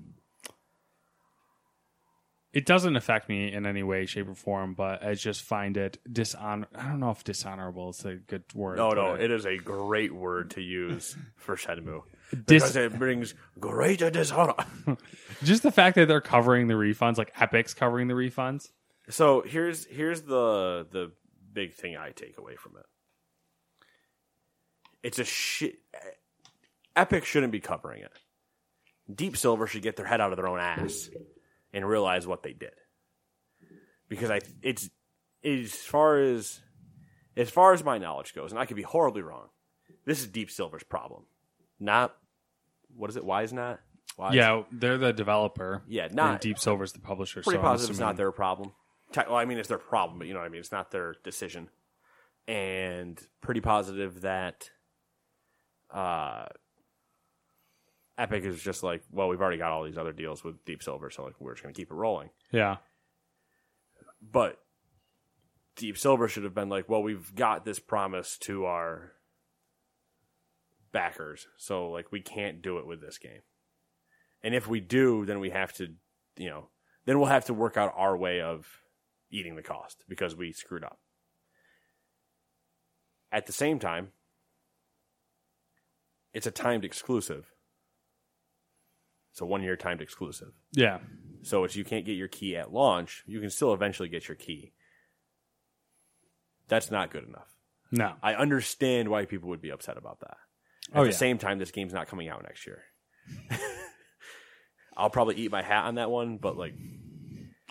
[2.51, 5.99] It doesn't affect me in any way, shape, or form, but I just find it
[6.11, 6.67] dishonor.
[6.75, 8.77] I don't know if dishonorable is a good word.
[8.77, 12.01] No, no, but it is a great word to use for Shenmue.
[12.31, 14.53] Dis- Because it brings greater dishonor.
[15.43, 18.69] just the fact that they're covering the refunds, like Epic's covering the refunds.
[19.09, 21.11] So here's here's the the
[21.51, 22.85] big thing I take away from it.
[25.01, 25.79] It's a shit.
[26.95, 28.11] Epic shouldn't be covering it.
[29.13, 31.09] Deep Silver should get their head out of their own ass
[31.73, 32.73] and realize what they did.
[34.07, 34.89] Because I it's
[35.43, 36.61] as far as
[37.35, 39.47] as far as my knowledge goes, and I could be horribly wrong.
[40.05, 41.23] This is Deep Silver's problem,
[41.79, 42.15] not
[42.95, 43.23] what is it?
[43.25, 43.79] Why is not?
[44.15, 45.83] Why Yeah, they're the developer.
[45.87, 47.41] Yeah, and not- Deep Silver's the publisher.
[47.41, 48.73] pretty so positive it's not their problem.
[49.15, 50.59] Well, I mean, it's their problem, but you know what I mean.
[50.59, 51.69] It's not their decision,
[52.47, 54.69] and pretty positive that
[55.91, 56.45] uh,
[58.17, 61.09] Epic is just like, well, we've already got all these other deals with Deep Silver,
[61.09, 62.29] so like we're just going to keep it rolling.
[62.51, 62.77] Yeah,
[64.21, 64.59] But
[65.75, 69.13] Deep Silver should have been like, well, we've got this promise to our
[70.91, 73.41] backers, so like we can't do it with this game.
[74.43, 75.87] And if we do, then we have to,
[76.37, 76.69] you know,
[77.05, 78.67] then we'll have to work out our way of
[79.31, 80.99] eating the cost because we screwed up.
[83.31, 84.09] At the same time,
[86.33, 87.51] it's a timed exclusive.
[89.31, 90.53] It's a one year timed exclusive.
[90.71, 90.99] yeah,
[91.43, 94.35] So if you can't get your key at launch, you can still eventually get your
[94.35, 94.73] key.
[96.67, 97.47] That's not good enough.
[97.91, 100.37] no, I understand why people would be upset about that.
[100.93, 101.15] At Oh, the yeah.
[101.15, 102.83] same time, this game's not coming out next year.
[104.97, 106.73] I'll probably eat my hat on that one, but like,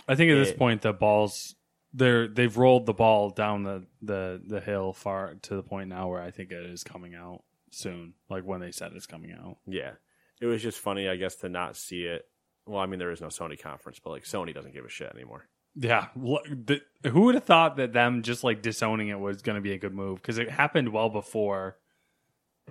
[0.07, 1.55] I think at this point the balls
[1.93, 6.09] they're they've rolled the ball down the, the the hill far to the point now
[6.09, 8.15] where I think it is coming out soon.
[8.31, 9.59] Like when they said it's coming out.
[9.67, 9.93] yeah,
[10.41, 12.23] it was just funny, I guess, to not see it.
[12.67, 15.11] Well, I mean, there is no Sony conference, but like, Sony doesn't give a shit
[15.15, 15.49] anymore.
[15.75, 19.73] Yeah, who would have thought that them just like disowning it was going to be
[19.73, 20.17] a good move?
[20.21, 21.77] Because it happened well before,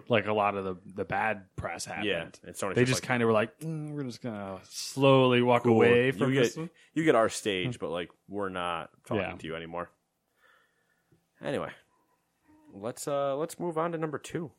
[0.09, 2.05] like a lot of the the bad press happened.
[2.05, 5.63] Yeah, Sony's they just like, kind of were like, "Mm, we're just gonna slowly walk
[5.63, 6.55] cool, away from you this.
[6.55, 9.35] get you get our stage, but like we're not talking Yeah.
[9.37, 9.89] to you anymore.
[11.43, 11.71] Anyway,
[12.73, 14.51] let's uh let's move on to number two.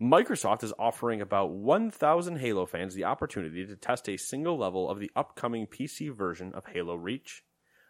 [0.00, 5.00] Microsoft is offering about 1,000 Halo fans the opportunity to test a single level of
[5.00, 7.44] the upcoming PC version of Halo Reach.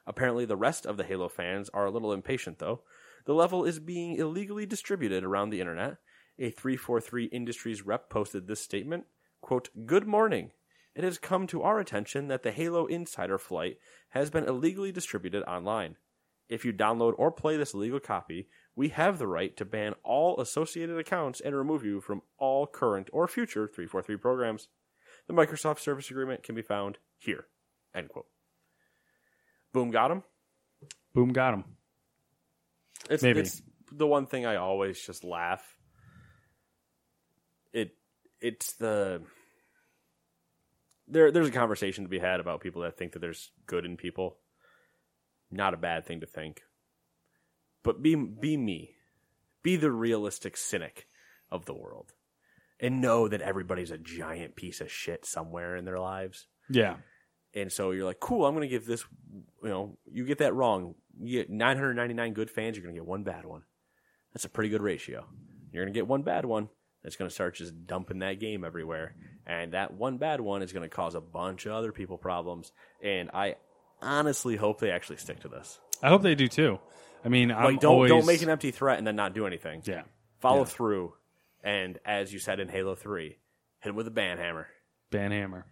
[0.07, 2.83] Apparently, the rest of the Halo fans are a little impatient, though.
[3.25, 5.97] The level is being illegally distributed around the internet.
[6.39, 9.05] A 343 Industries rep posted this statement
[9.41, 10.51] quote, Good morning.
[10.95, 13.79] It has come to our attention that the Halo Insider flight
[14.11, 15.97] has been illegally distributed online.
[16.49, 20.41] If you download or play this illegal copy, we have the right to ban all
[20.41, 24.69] associated accounts and remove you from all current or future 343 programs.
[25.27, 27.47] The Microsoft Service Agreement can be found here.
[27.95, 28.27] End quote.
[29.73, 30.23] Boom, got him.
[31.15, 31.65] Boom, got him.
[33.11, 33.41] It's, Maybe.
[33.41, 33.61] it's
[33.93, 35.76] the one thing I always just laugh.
[38.47, 39.23] It it's the
[41.09, 43.97] there there's a conversation to be had about people that think that there's good in
[43.97, 44.39] people.
[45.51, 46.63] Not a bad thing to think.
[47.83, 48.93] But be be me.
[49.63, 51.07] Be the realistic cynic
[51.51, 52.13] of the world.
[52.79, 56.47] And know that everybody's a giant piece of shit somewhere in their lives.
[56.69, 56.97] Yeah.
[57.55, 59.03] And so you're like, cool, I'm going to give this,
[59.63, 60.95] you know, you get that wrong.
[61.19, 63.63] You get 999 good fans, you're going to get one bad one.
[64.35, 65.25] That's a pretty good ratio.
[65.73, 66.69] You're going to get one bad one
[67.07, 69.15] that's going to start just dumping that game everywhere.
[69.47, 72.73] And that one bad one is going to cause a bunch of other people problems.
[73.01, 73.55] And I
[74.03, 75.79] honestly hope they actually stick to this.
[76.03, 76.81] I hope they do too.
[77.25, 79.83] I mean, I'm don't, always, don't make an empty threat and then not do anything.
[79.85, 80.03] Yeah.
[80.41, 80.65] Follow Yeah.
[80.65, 81.15] through.
[81.63, 83.37] And as you said in Halo 3,
[83.79, 84.67] hit him with a ban hammer.
[85.13, 85.65] Ban hammer.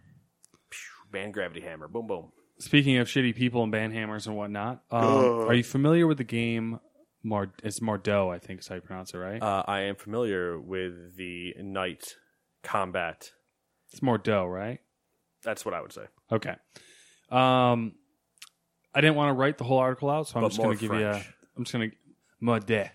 [1.11, 1.89] Ban gravity hammer.
[1.89, 2.31] Boom, boom.
[2.59, 6.23] Speaking of shitty people and ban hammers and whatnot, um, are you familiar with the
[6.23, 6.79] game?
[7.25, 9.41] Mar- it's Mordhau, I think is how you pronounce it, right?
[9.41, 12.15] Uh, I am familiar with the Knight
[12.63, 13.31] combat.
[13.91, 14.79] it's Mordhau, right?
[15.43, 16.05] That's what I would say.
[16.31, 16.55] Okay.
[17.31, 17.93] Um,
[18.93, 20.81] I didn't want to write the whole article out, so I'm But just going to
[20.81, 21.13] give you a.
[21.13, 21.33] French.
[21.57, 21.97] I'm just going to
[22.43, 22.89] Mordhau.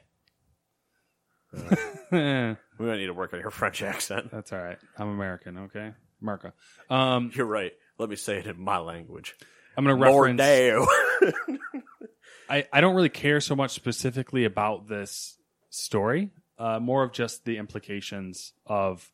[1.52, 4.30] We might need to work on your French accent.
[4.30, 4.78] That's all right.
[4.96, 5.92] I'm American, okay?
[6.22, 6.52] America.
[6.88, 7.72] Um, You're right.
[7.98, 9.34] Let me say it in my language.
[9.76, 10.02] I'm going to
[10.36, 10.40] reference.
[12.50, 15.38] I, I don't really care so much specifically about this
[15.70, 19.10] story, uh, more of just the implications of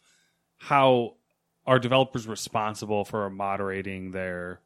[0.56, 1.16] how
[1.66, 4.60] are developers responsible for moderating their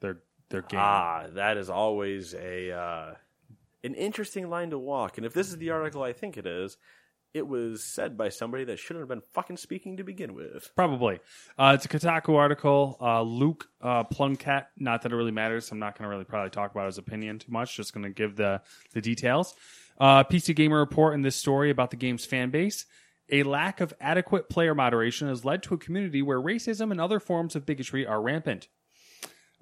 [0.00, 0.18] their
[0.50, 0.80] their game.
[0.80, 3.14] ah, that is always a uh,
[3.82, 5.16] an interesting line to walk.
[5.16, 6.76] And if this is the article I think it is,
[7.34, 10.70] it was said by somebody that shouldn't have been fucking speaking to begin with.
[10.74, 11.20] Probably.
[11.58, 12.96] Uh, it's a Kotaku article.
[13.00, 15.70] Uh, Luke uh, Plunkett, not that it really matters.
[15.70, 17.76] I'm not going to really probably talk about his opinion too much.
[17.76, 18.62] Just going to give the,
[18.94, 19.54] the details.
[19.98, 22.86] Uh, PC Gamer report in this story about the game's fan base.
[23.30, 27.18] A lack of adequate player moderation has led to a community where racism and other
[27.18, 28.68] forms of bigotry are rampant,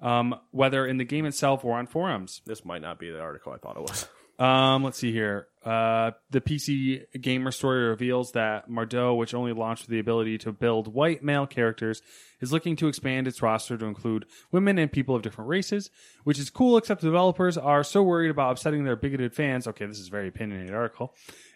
[0.01, 2.41] um, whether in the game itself or on forums.
[2.45, 4.07] This might not be the article I thought it was.
[4.37, 5.47] Um, let's see here.
[5.63, 10.51] Uh, the PC Gamer story reveals that Mordhau, which only launched with the ability to
[10.51, 12.01] build white male characters,
[12.41, 15.89] is looking to expand its roster to include women and people of different races,
[16.23, 19.67] which is cool, except the developers are so worried about upsetting their bigoted fans.
[19.67, 21.15] Okay, this is a very opinionated article.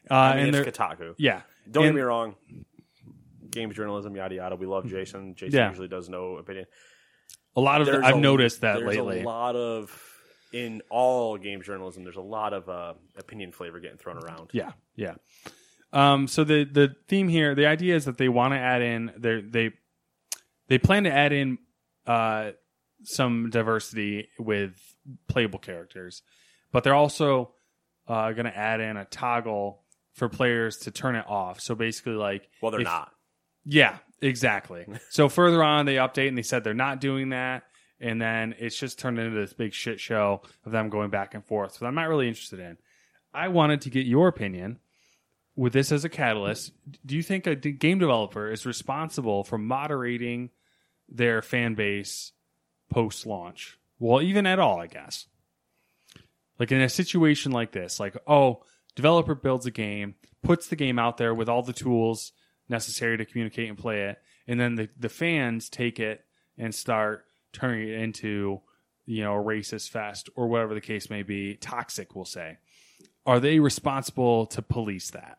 [0.10, 1.14] Uh, I mean, and it's Kotaku.
[1.18, 1.42] yeah.
[1.70, 2.36] Don't And- get me wrong.
[3.52, 4.56] Games journalism, yada yada.
[4.56, 5.36] We love Jason.
[5.36, 5.70] Jason Yeah.
[5.70, 6.66] usually does no opinion.
[7.56, 9.22] A lot of the, I've a- noticed that there's lately.
[9.22, 10.09] a lot of
[10.52, 12.04] in all game journalism.
[12.04, 14.50] There's a lot of uh, opinion flavor getting thrown around.
[14.54, 15.16] Yeah, yeah.
[15.92, 19.12] Um, so the the theme here, the idea is that they want to add in
[19.18, 19.72] they they
[20.68, 21.58] they plan to add in
[22.06, 22.52] uh,
[23.04, 24.74] some diversity with
[25.28, 26.22] playable characters,
[26.72, 27.54] but they're also
[28.08, 29.84] uh, going to add in a toggle
[30.14, 31.60] for players to turn it off.
[31.62, 33.12] So basically, like, Well, they're if- not.
[33.66, 34.86] yeah, exactly.
[35.10, 37.64] so further on, they update and they said they're not doing that.
[38.02, 41.46] And then it's just turned into this big shit show of them going back and
[41.46, 41.74] forth.
[41.74, 42.78] So I'm not really interested in.
[43.34, 44.80] I wanted to get your opinion
[45.56, 46.72] with this as a catalyst.
[47.06, 50.52] Do you think a game developer is responsible for moderating
[51.10, 52.32] their fan base
[52.90, 53.78] post launch?
[54.00, 55.28] Well, even at all, I guess.
[56.58, 58.64] Like in a situation like this, like, oh,
[58.96, 62.32] developer builds a game, puts the game out there with all the tools
[62.70, 66.26] necessary to communicate and play it, and then the, the fans take it
[66.58, 68.62] and start turning it into,
[69.06, 72.58] you know, a racist fest or whatever the case may be, toxic, we'll say.
[73.26, 75.38] Are they responsible to police that?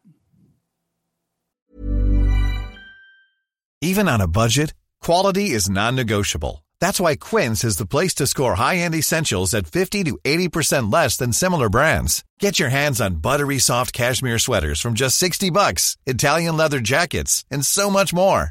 [3.80, 6.64] Even on a budget, quality is non-negotiable.
[6.80, 11.16] That's why Quince is the place to score high-end essentials at 50 to 80% less
[11.16, 12.24] than similar brands.
[12.38, 17.44] Get your hands on buttery soft cashmere sweaters from just 60 bucks, Italian leather jackets,
[17.50, 18.50] and so much more.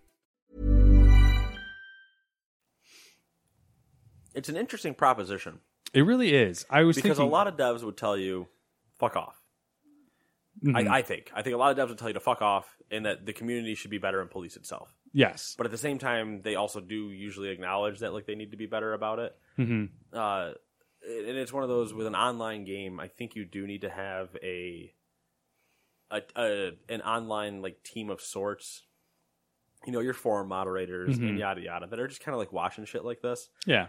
[4.33, 5.59] It's an interesting proposition
[5.93, 6.65] It really is.
[6.69, 8.47] I was because thinking, a lot of devs would tell you,
[8.97, 9.41] "Fuck off."
[10.63, 10.89] Mhm.
[10.89, 11.31] I, I think.
[11.33, 13.33] I think a lot of devs would tell you to fuck off, and that the
[13.33, 14.95] community should be better and police itself.
[15.13, 15.55] yes.
[15.57, 18.57] But at the same time, they also do usually acknowledge that like they need to
[18.57, 19.35] be better about it.
[19.57, 20.53] hmm Uh,
[21.03, 22.99] and it's one of those with an online game.
[22.99, 24.93] I think you do need to have a,
[26.11, 28.83] a, a an online like team of sorts.
[29.85, 31.29] You know, your forum moderators Mhm.
[31.29, 33.49] and yada yada that are just kind of like watching shit like this.
[33.65, 33.87] Yeah.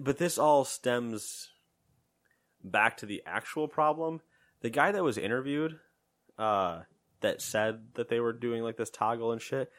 [0.00, 1.50] But this all stems
[2.64, 4.20] back to the actual problem.
[4.60, 5.78] The guy that was interviewed,
[6.38, 6.82] uh,
[7.20, 9.70] that said that they were doing like this toggle and shit,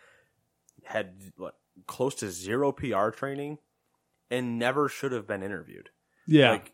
[0.83, 1.55] had what,
[1.87, 3.57] close to zero PR training,
[4.29, 5.89] and never should have been interviewed.
[6.27, 6.51] Yeah.
[6.51, 6.73] Like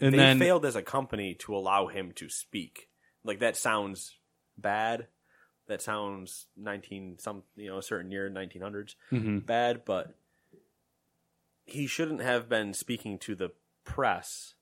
[0.00, 2.88] and they then failed as a company to allow him to speak.
[3.24, 4.18] Like that sounds
[4.58, 5.06] bad.
[5.66, 9.46] That sounds nineteen some you know a certain year nineteen hundreds Mhm.
[9.46, 10.14] bad, but
[11.64, 13.50] he shouldn't have been speaking to the
[13.84, 14.54] press,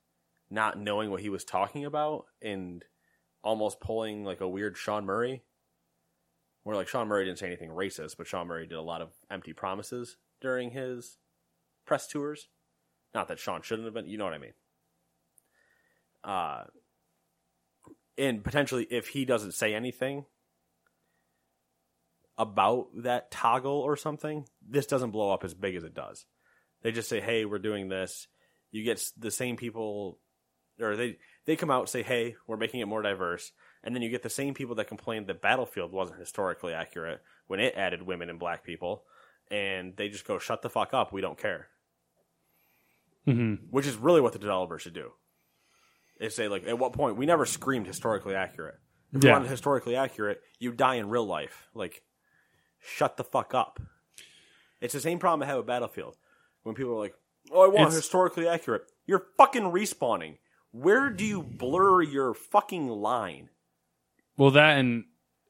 [0.50, 2.84] not knowing what he was talking about, and
[3.42, 5.42] almost pulling like a weird Sean Murray,
[6.62, 9.10] where like Sean Murray didn't say anything racist, but Sean Murray did a lot of
[9.30, 11.18] empty promises during his
[11.84, 12.48] press tours.
[13.14, 14.54] Not that Sean shouldn't have been, you know what I mean.
[16.24, 16.64] Uh,
[18.16, 20.24] and potentially, if he doesn't say anything
[22.38, 26.26] about that toggle or something, this doesn't blow up as big as it does.
[26.82, 28.28] They just say, "Hey, we're doing this."
[28.70, 30.18] You get the same people,
[30.80, 33.52] or they they come out and say, "Hey, we're making it more diverse,"
[33.82, 37.60] and then you get the same people that complained that Battlefield wasn't historically accurate when
[37.60, 39.04] it added women and black people,
[39.50, 41.68] and they just go, "Shut the fuck up, we don't care."
[43.26, 43.68] Mhm.
[43.70, 45.12] which is really what the developer should do.
[46.18, 48.80] Is say like, at what point we never screamed historically accurate.
[49.12, 49.34] If you Yeah.
[49.34, 51.68] wanted historically accurate, you die in real life.
[51.72, 52.02] Like,
[52.80, 53.78] shut the fuck up.
[54.80, 56.16] It's the same problem I have with Battlefield.
[56.62, 57.14] When people are like,
[57.50, 60.38] "Oh, I want It's- historically accurate," you're fucking respawning.
[60.70, 63.50] Where do you blur your fucking line?
[64.36, 65.04] Well, that and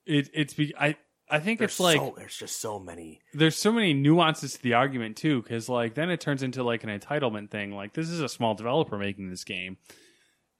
[0.05, 0.97] it, it's be, I
[1.31, 3.21] I think There's it's like so, there's just so many.
[3.33, 6.83] there's so many nuances to the argument too, because like then it turns into like
[6.85, 7.73] an entitlement thing.
[7.73, 9.77] Like this is a small developer making this game.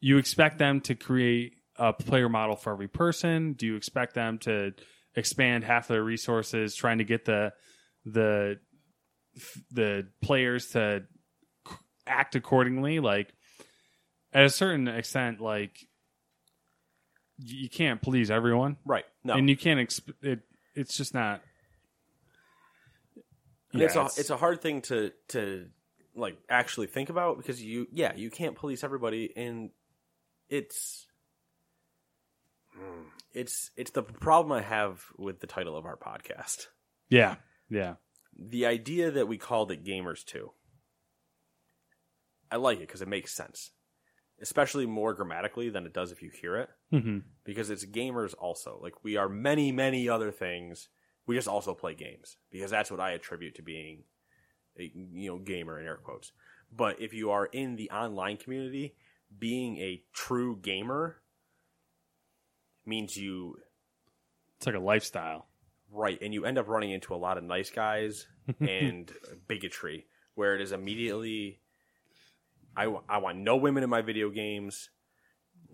[0.01, 3.55] You expect them to create a player model for every person?
[3.55, 4.73] Do you expect them to
[5.17, 7.53] expand half their resources trying to get the
[8.05, 8.61] the
[9.71, 11.05] the players to
[12.07, 13.01] act accordingly?
[13.01, 13.33] Like
[14.33, 15.77] at a certain extent, like
[17.39, 19.05] you can't please everyone, Right?
[19.25, 19.81] No, and you can't.
[19.81, 20.41] Exp- it
[20.75, 21.43] it's just not.
[23.73, 25.67] And Yeah, it's a it's a hard thing to to
[26.15, 29.71] like actually think about because you yeah you can't police everybody and
[30.49, 31.07] it's
[32.75, 33.03] Hmm.
[33.33, 36.67] it's it's the problem I have with the title of our podcast.
[37.11, 37.37] yeah,
[37.71, 37.95] yeah.
[38.39, 40.53] The idea that we called it Gamers Too.
[42.51, 43.71] I like it because it makes sense,
[44.41, 48.79] especially more grammatically than it does if you hear it hmm because it's gamers also.
[48.83, 50.89] Like we are many, many other things.
[51.27, 54.05] We just also play games because that's what I attribute to being
[54.79, 56.33] a you know gamer in air quotes.
[56.75, 58.97] But if you are in the online community,
[59.39, 61.23] being a true gamer
[62.85, 63.57] means you
[64.57, 65.47] It's like a lifestyle.
[65.93, 68.27] Right, and you end up running into a lot of nice guys
[68.61, 69.13] and
[69.47, 71.61] bigotry, where it is immediately,
[72.77, 74.91] I, I want no women in my video games.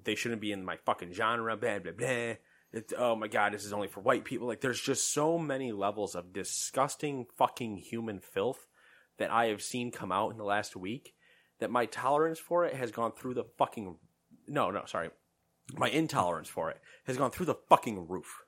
[0.05, 1.57] They shouldn't be in my fucking genre.
[1.57, 2.35] Blah blah blah.
[2.71, 4.47] It, oh my god, this is only for white people.
[4.47, 8.67] Like, there's just so many levels of disgusting fucking human filth
[9.19, 11.15] that I have seen come out in the last week
[11.61, 13.97] that my tolerance for it has gone through the fucking.
[14.47, 15.11] No, no, sorry.
[15.75, 18.45] My intolerance for it has gone through the fucking roof.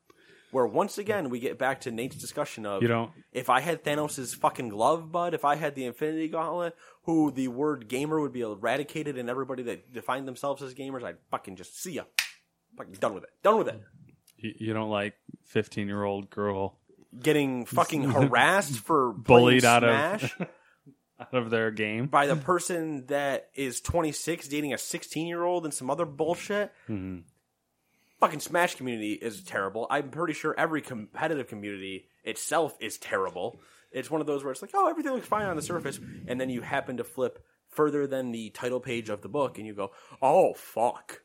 [0.52, 3.84] Where once again we get back to Nate's discussion of You don't- if I had
[3.84, 8.32] Thanos' fucking glove, bud, if I had the Infinity Gauntlet, who the word gamer would
[8.32, 12.04] be eradicated and everybody that defined themselves as gamers, I'd fucking just see ya.
[12.76, 13.30] Fucking done with it.
[13.42, 13.80] Done with it.
[14.36, 15.14] You, you don't like
[15.46, 16.78] 15 year old girl
[17.20, 20.32] Getting fucking harassed for Bullied out of-
[21.20, 22.06] out of their game.
[22.06, 26.72] by the person that is 26 dating a 16 year old and some other bullshit.
[26.88, 27.18] Mm-hmm.
[28.20, 29.86] Fucking Smash community is terrible.
[29.90, 33.60] I'm pretty sure every competitive community itself is terrible.
[33.90, 35.98] It's one of those where it's like, oh, everything looks fine on the surface,
[36.28, 39.66] and then you happen to flip further than the title page of the book, and
[39.66, 39.90] you go,
[40.20, 41.22] oh fuck,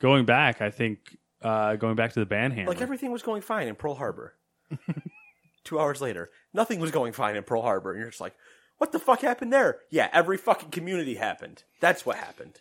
[0.00, 2.66] Going back, I think uh, going back to the hammer.
[2.66, 4.34] like everything was going fine in Pearl Harbor.
[5.64, 8.34] Two hours later, nothing was going fine in Pearl Harbor, and you're just like,
[8.78, 9.80] what the fuck happened there?
[9.90, 11.64] Yeah, every fucking community happened.
[11.80, 12.60] That's what happened.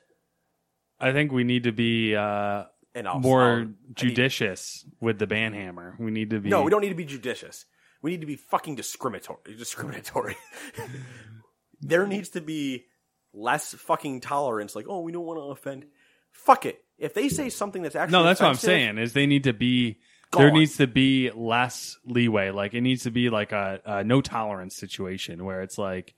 [1.00, 2.66] I think we need to be uh,
[3.00, 5.96] And I'll, more I'll- I need- judicious with the band hammer.
[5.98, 6.50] We need to be.
[6.50, 7.66] No, we don't need to be judicious.
[8.02, 9.56] We need to be fucking discriminatory.
[9.58, 10.36] Discriminatory.
[11.82, 12.86] there needs to be
[13.34, 14.76] less fucking tolerance.
[14.76, 15.86] Like, oh, we don't want to offend.
[16.32, 16.84] Fuck it.
[16.98, 18.98] If they say something that's actually No, that's what I'm saying.
[18.98, 20.00] Is they need to be.
[20.32, 22.52] There needs to be less leeway.
[22.52, 26.14] Like it needs to be like a, a no tolerance situation where it's like,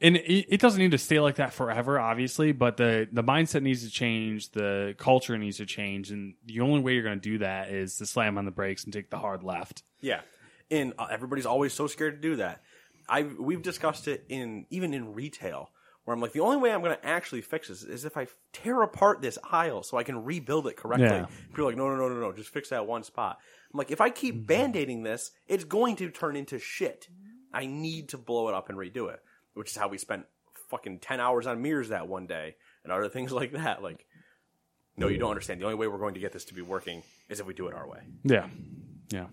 [0.00, 2.52] and it, it doesn't need to stay like that forever, obviously.
[2.52, 4.50] But the the mindset needs to change.
[4.50, 7.96] The culture needs to change, and the only way you're going to do that is
[7.98, 9.82] to slam on the brakes and take the hard left.
[10.00, 10.20] Yeah,
[10.70, 12.62] and uh, everybody's always so scared to do that.
[13.08, 15.70] I we've discussed it in even in retail
[16.06, 18.28] where I'm like the only way I'm going to actually fix this is if I
[18.52, 21.08] tear apart this aisle so I can rebuild it correctly.
[21.08, 21.26] Yeah.
[21.48, 23.38] People are like, no, no, no, no, no, just fix that one spot.
[23.72, 27.08] I'm like, if I keep band-aiding this, it's going to turn into shit.
[27.52, 29.20] I need to blow it up and redo it,
[29.56, 30.26] which is how we spent
[30.70, 33.82] fucking ten hours on mirrors that one day and other things like that.
[33.82, 34.06] Like,
[34.96, 35.60] no, you don't understand.
[35.60, 37.68] The only way we're going to get this to be working is if we do
[37.68, 38.48] it our way Yeah,
[39.10, 39.26] yeah.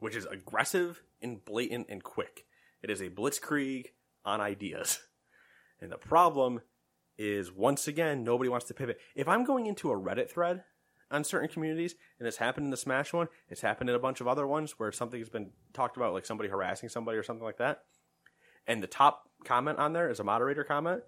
[0.00, 2.44] which is aggressive and blatant and quick.
[2.82, 3.86] It is a blitzkrieg
[4.24, 5.00] on ideas.
[5.80, 6.60] And the problem
[7.18, 8.98] is, once again, nobody wants to pivot.
[9.14, 10.64] If I'm going into a Reddit thread
[11.10, 14.20] on certain communities, and it's happened in the Smash one, it's happened in a bunch
[14.22, 17.44] of other ones where something has been talked about, like somebody harassing somebody or something
[17.44, 17.82] like that,
[18.66, 21.02] and the top comment on there is a moderator comment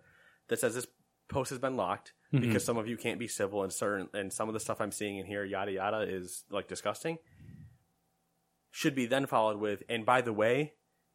[0.49, 0.87] that says this
[1.29, 2.45] post has been locked mm-hmm.
[2.45, 4.93] because some of you can't be civil and certain and some of the stuff I'm
[4.93, 7.19] seeing in here, yada yada, is like disgusting
[8.77, 10.75] should be then followed with, and by the way,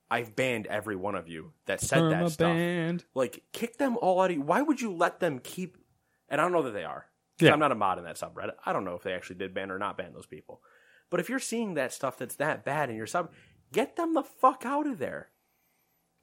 [0.09, 2.55] I've banned every one of you that said that stuff.
[2.55, 3.05] band.
[3.13, 4.41] Like, kick them all out of you.
[4.41, 5.77] Why would you let them keep?
[6.27, 7.05] And I don't know that they are.
[7.39, 7.53] Yeah.
[7.53, 8.55] I'm not a mod in that subreddit.
[8.65, 10.61] I don't know if they actually did ban or not ban those people.
[11.11, 13.31] But if you're seeing that stuff that's that bad in your sub,
[13.71, 15.29] get them the fuck out of there.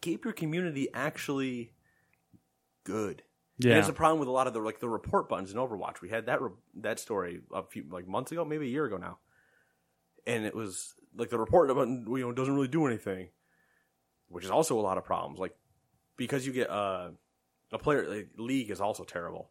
[0.00, 1.72] Keep your community actually
[2.84, 3.22] good.
[3.58, 3.74] Yeah.
[3.74, 6.00] There's a problem with a lot of the like the report buttons in Overwatch.
[6.00, 8.96] We had that re- that story a few like months ago, maybe a year ago
[8.96, 9.18] now,
[10.26, 13.30] and it was like the report button you know doesn't really do anything,
[14.28, 15.40] which is also a lot of problems.
[15.40, 15.56] Like
[16.16, 17.10] because you get uh,
[17.72, 19.50] a player like, league is also terrible.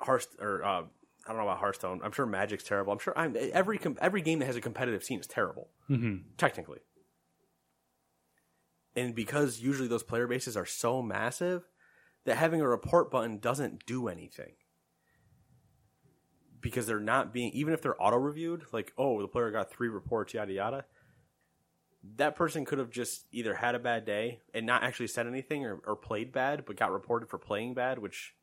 [0.00, 0.82] Hearth or uh,
[1.26, 2.00] I don't know about Hearthstone.
[2.04, 2.92] I'm sure Magic's terrible.
[2.92, 5.70] I'm sure I'm, every com- every game that has a competitive scene is terrible
[6.38, 6.78] technically.
[8.96, 11.62] And because usually those player bases are so massive
[12.24, 14.52] that having a report button doesn't do anything.
[16.60, 19.88] Because they're not being, even if they're auto reviewed, like, oh, the player got three
[19.88, 20.84] reports, yada yada,
[22.16, 25.64] that person could have just either had a bad day and not actually said anything
[25.64, 28.34] or, or played bad, but got reported for playing bad, which,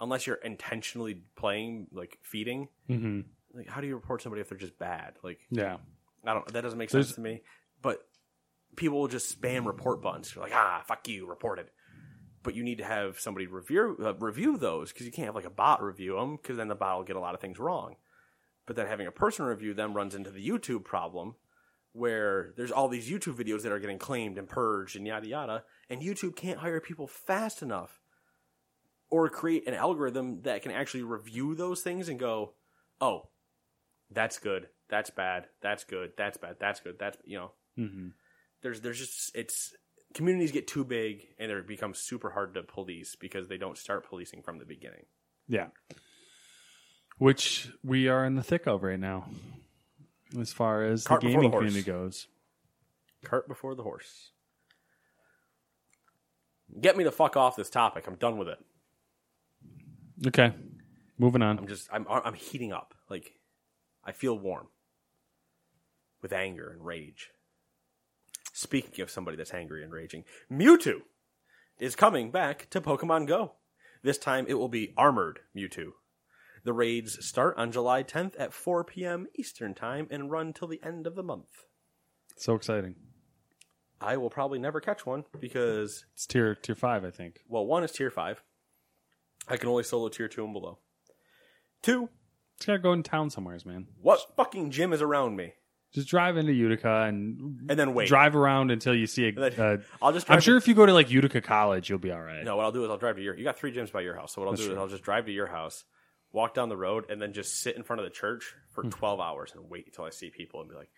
[0.00, 3.20] unless you're intentionally playing, like feeding, hmm
[3.54, 5.14] like, how do you report somebody if they're just bad?
[5.22, 5.78] Like, Yeah.
[6.24, 6.46] I don't.
[6.52, 7.40] That doesn't make There's- sense to me.
[7.80, 8.06] But
[8.78, 10.32] people will just spam report buttons.
[10.34, 11.68] You're like, ah, fuck you, report it.
[12.42, 15.44] But you need to have somebody review uh, review those because you can't have like
[15.44, 17.96] a bot review them because then the bot will get a lot of things wrong.
[18.64, 21.34] But then having a person review them runs into the YouTube problem
[21.92, 25.64] where there's all these YouTube videos that are getting claimed and purged and yada yada,
[25.90, 28.00] and YouTube can't hire people fast enough
[29.10, 32.52] or create an algorithm that can actually review those things and go,
[33.00, 33.28] oh,
[34.10, 37.50] that's good, that's bad, that's good, that's bad, that's good, that's you know.
[37.76, 38.08] hmm
[38.62, 39.74] There's there's just it's
[40.14, 44.08] communities get too big and it becomes super hard to police because they don't start
[44.08, 45.04] policing from the beginning.
[45.46, 45.68] Yeah.
[47.18, 49.26] which we are in the thick of right now,
[50.38, 52.26] as far as Cart the gaming the community goes.
[53.24, 54.30] Cart before the horse.
[56.80, 58.06] Get me the fuck off this topic.
[58.06, 58.58] I'm done with it.
[60.26, 60.52] Okay,
[61.18, 61.58] moving on.
[61.58, 62.94] I'm just I'm I'm heating up.
[63.08, 63.32] Like
[64.04, 64.68] I feel warm
[66.20, 67.30] with anger and rage.
[68.58, 71.02] Speaking of somebody that's angry and raging, Mewtwo
[71.78, 73.52] is coming back to Pokemon Go.
[74.02, 75.92] This time it will be armored Mewtwo.
[76.64, 79.28] The raids start on July 10th at 4 p.m.
[79.36, 81.66] Eastern Time and run till the end of the month.
[82.36, 82.96] So exciting!
[84.00, 87.42] I will probably never catch one because, It's tier tier five, I think.
[87.48, 88.42] well, one is tier 5.
[89.46, 90.78] I can only solo tier 2 and below.
[91.80, 92.08] Two,
[92.58, 93.86] Just gotta go in town somewheres, man.
[94.02, 95.52] what fucking gym is around me?
[95.94, 98.08] Just drive into Utica and And then wait.
[98.08, 99.28] drive around until you see a.
[99.28, 101.88] And then- uh, I'll just I'm drive sure if you go to like Utica College,
[101.88, 102.44] you'll be all right.
[102.44, 103.36] No, what I'll do is I'll drive to your.
[103.36, 104.76] You got three gyms by your house, so what I'll do is.
[104.78, 105.84] I'll just drive to your house,
[106.32, 108.90] walk down the road, and then just sit in front of the church for Hmm.
[108.90, 110.90] twelve hours and wait until I see people and be like,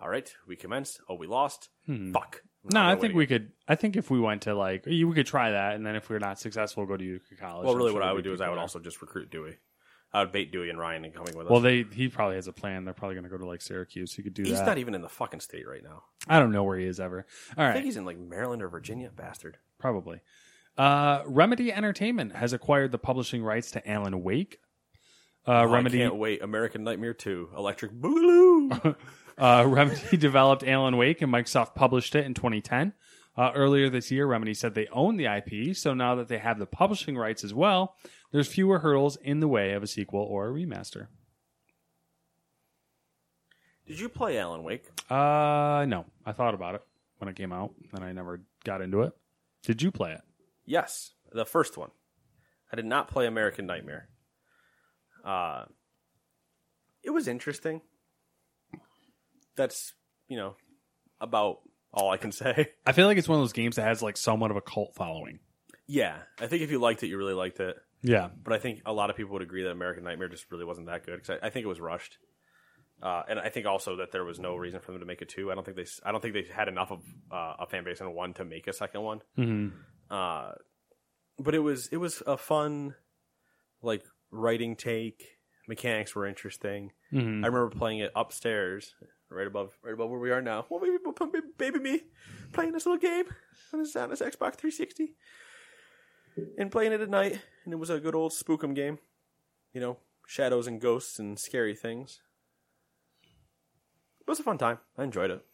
[0.00, 1.00] "All right, we commenced.
[1.08, 1.68] Oh, we lost.
[1.86, 2.68] Fuck." Hmm.
[2.74, 3.52] No, I'm I gonna think we could.
[3.68, 6.10] I think if we went to like, you- we could try that, and then if
[6.10, 7.64] we're not successful, go to Utica College.
[7.64, 8.62] Well, I'm really, sure what I there'll would be do is I people would there.
[8.62, 9.56] also just recruit Dewey.
[10.12, 11.50] I would bait Dewey and Ryan and coming with us.
[11.50, 12.84] Well, they he probably has a plan.
[12.84, 14.14] They're probably going to go to like Syracuse.
[14.14, 14.66] He could do he's that.
[14.66, 16.04] not even in the fucking state right now.
[16.26, 17.26] I don't know where he is ever.
[17.56, 19.58] All I right, think he's in like Maryland or Virginia, bastard.
[19.78, 20.20] probably.
[20.76, 24.60] Uh, Remedy Entertainment has acquired the publishing rights to Alan Wake.
[25.46, 26.40] Uh, Oh, Remedy I can't wait.
[26.42, 28.96] American Nightmare Two, Electric Boogaloo.
[29.38, 32.92] Uh, Remedy developed Alan Wake and Microsoft published it in 2010.
[33.38, 36.58] Uh, earlier this year, Remedy said they own the IP, so now that they have
[36.58, 37.94] the publishing rights as well,
[38.32, 41.06] there's fewer hurdles in the way of a sequel or a remaster.
[43.86, 44.86] Did you play Alan Wake?
[45.08, 46.82] Uh, no, I thought about it
[47.18, 49.12] when it came out, and I never got into it.
[49.62, 50.20] Did you play it?
[50.66, 51.90] Yes, the first one.
[52.72, 54.08] I did not play American Nightmare.
[55.24, 55.66] Uh,
[57.04, 57.82] it was interesting.
[59.54, 59.92] That's
[60.26, 60.56] you know
[61.20, 61.60] about
[61.92, 62.68] all I can say.
[62.86, 64.94] I feel like it's one of those games that has like somewhat of a cult
[64.94, 65.40] following.
[65.86, 67.76] yeah, I think if you liked it, you really liked it.
[68.00, 70.64] Yeah, But I think a lot of people would agree that American Nightmare just really
[70.64, 72.18] wasn't that good because I, I think it was rushed.
[73.02, 75.24] Uh, and I think also that there was no reason for them to make a
[75.24, 75.50] two.
[75.50, 75.86] I don't think they.
[76.04, 77.00] I don't think they had enough of
[77.32, 79.20] uh, a fan base in one to make a second one.
[79.34, 79.68] hmm
[80.10, 80.52] Uh,
[81.40, 82.94] but it was it was a fun,
[83.82, 85.24] like writing take.
[85.68, 86.92] Mechanics were interesting.
[87.10, 88.94] Hmm I remember playing it upstairs,
[89.30, 90.66] right above right above where we are now.
[90.68, 90.98] Well, baby,
[91.56, 92.02] baby, me
[92.52, 93.24] playing this little game
[93.72, 95.14] on this, on this Xbox 360
[96.58, 97.40] and playing it at night.
[97.64, 98.98] And it was a good old spookum game.
[99.72, 102.20] You know, shadows and ghosts and scary things.
[104.20, 104.78] It was a fun time.
[104.96, 105.44] I enjoyed it.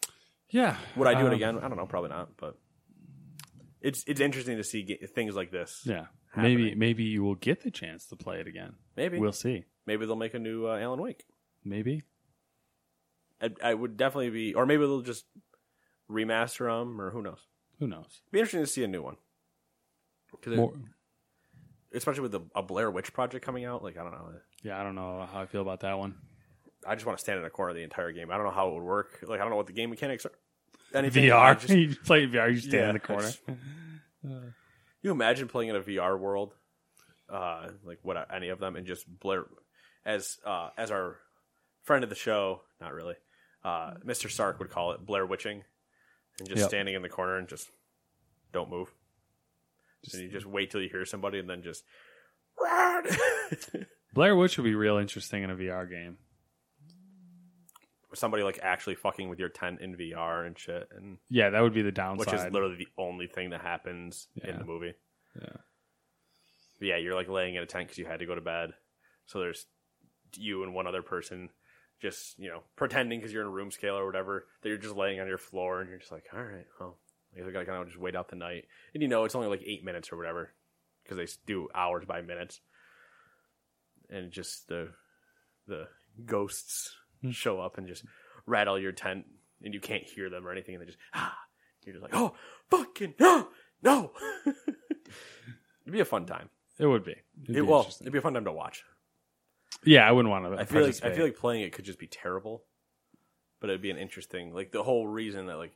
[0.50, 0.76] yeah.
[0.96, 1.58] Would I do it Um, again?
[1.58, 1.86] I don't know.
[1.86, 2.36] Probably not.
[2.36, 2.58] But
[3.80, 5.82] it's it's interesting to see ga- things like this.
[5.84, 8.74] Yeah, maybe maybe you will get the chance to play it again.
[8.96, 9.64] Maybe We'll see.
[9.86, 11.24] maybe they'll make a new uh, Alan Wake.
[11.64, 12.02] Maybe.
[13.40, 15.24] I, I would definitely be, or maybe they'll just
[16.10, 17.40] remaster them, or who knows.
[17.80, 18.20] Who knows?
[18.30, 19.16] Be interesting to see a new one,
[20.46, 20.74] More,
[21.92, 23.82] especially with the, a Blair Witch project coming out.
[23.82, 24.28] Like I don't know,
[24.62, 26.14] yeah, I don't know how I feel about that one.
[26.86, 28.30] I just want to stand in a corner the entire game.
[28.30, 29.18] I don't know how it would work.
[29.26, 30.32] Like I don't know what the game mechanics are.
[30.94, 31.24] Anything.
[31.24, 31.58] VR.
[31.58, 32.50] just- you play VR.
[32.52, 33.30] You stand Yeah, in the corner.
[35.02, 36.54] You imagine playing in a VR world,
[37.28, 39.44] uh, like what any of them, and just Blair,
[40.06, 41.18] as uh, as our
[41.84, 43.14] friend of the show, not really,
[43.62, 44.30] uh, Mr.
[44.30, 45.62] Stark would call it Blair Witching,
[46.38, 46.68] and just Yep.
[46.68, 47.70] standing in the corner and just
[48.52, 48.92] don't move.
[50.12, 51.82] and you just wait till you hear somebody, and then just
[52.60, 53.06] run.
[54.12, 56.18] Blair Witch would be real interesting in a VR game.
[58.14, 61.74] somebody like actually fucking with your tent in VR and shit, and Yeah, that would
[61.74, 62.26] be the downside.
[62.32, 64.58] which is literally the only thing that happens in Yeah.
[64.58, 64.94] the movie.
[65.34, 65.56] Yeah.
[66.78, 68.74] But yeah, you're like laying in a tent because you had to go to bed.
[69.26, 69.66] So there's
[70.36, 71.50] you and one other person
[72.04, 74.94] just, you know, pretending because you're in a room scale or whatever, that you're just
[74.94, 76.98] laying on your floor and you're just like, all right, well,
[77.34, 78.66] I guess I gotta kind of just wait out the night.
[78.92, 80.52] And you know, it's only like eight minutes or whatever
[81.02, 82.60] because they do hours by minutes.
[84.10, 84.90] And just the,
[85.66, 85.88] the
[86.26, 86.94] ghosts
[87.30, 88.04] show up and just
[88.46, 89.24] rattle your tent
[89.64, 90.74] and you can't hear them or anything.
[90.74, 91.34] And they just, ah,
[91.84, 92.34] you're just like, oh,
[92.70, 93.48] fucking, no,
[93.82, 94.12] no.
[94.46, 96.50] It'd be a fun time.
[96.78, 97.12] it would be.
[97.44, 97.66] It'd It, be
[98.02, 98.84] it'd be a fun time to watch.
[99.84, 100.60] Yeah, I wouldn't want to.
[100.60, 102.64] I feel like I feel like playing it could just be terrible,
[103.60, 105.72] but it'd be an interesting like the whole reason that like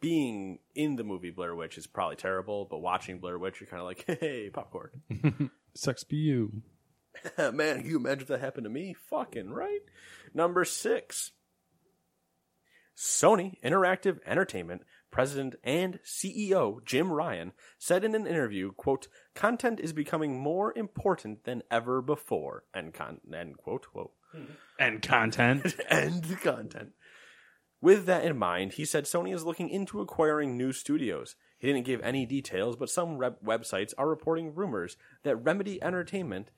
[0.00, 3.80] being in the movie Blair Witch is probably terrible, but watching Blair Witch you're kind
[3.80, 5.50] of like, hey, popcorn.
[5.74, 6.62] sucks be you.
[7.38, 8.94] Man, can you imagine if that happened to me?
[9.08, 9.80] Fucking right.
[10.34, 11.32] Number six.
[12.96, 14.82] Sony Interactive Entertainment
[15.14, 21.44] president and CEO Jim Ryan said in an interview, quote, content is becoming more important
[21.44, 24.42] than ever before, end, con- end quote, whoa, hmm.
[24.76, 25.76] And content.
[25.88, 26.94] end content.
[27.80, 31.36] With that in mind, he said Sony is looking into acquiring new studios.
[31.58, 36.50] He didn't give any details, but some websites are reporting rumors that Remedy Entertainment.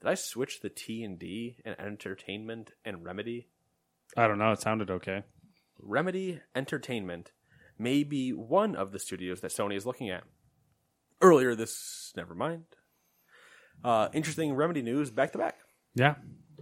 [0.00, 3.48] Did I switch the T and D and entertainment and Remedy?
[4.16, 4.52] I don't know.
[4.52, 5.22] It sounded okay.
[5.80, 7.32] Remedy Entertainment
[7.78, 10.24] may be one of the studios that Sony is looking at.
[11.20, 12.64] Earlier this, never mind.
[13.84, 15.56] Uh, interesting Remedy news back to back.
[15.94, 16.16] Yeah.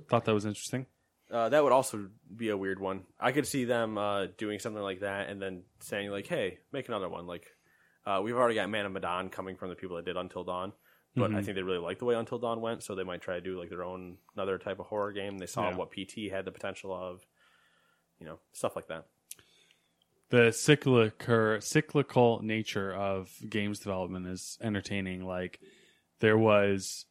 [0.09, 0.87] Thought that was interesting.
[1.31, 3.03] Uh, that would also be a weird one.
[3.19, 6.87] I could see them uh, doing something like that and then saying like, "Hey, make
[6.89, 7.47] another one." Like,
[8.07, 10.73] uh, we've already got Man of Medan coming from the people that did Until Dawn,
[11.17, 13.35] but I think they really like the way Until Dawn went, so they might try
[13.35, 15.39] to do like their own another type of horror game.
[15.39, 15.77] They saw Yeah.
[15.77, 17.27] what PT had the potential of,
[18.21, 19.07] you know, stuff like that.
[20.31, 25.25] the cyclical cyclical nature of games development is entertaining.
[25.25, 25.61] Like
[26.21, 27.07] there was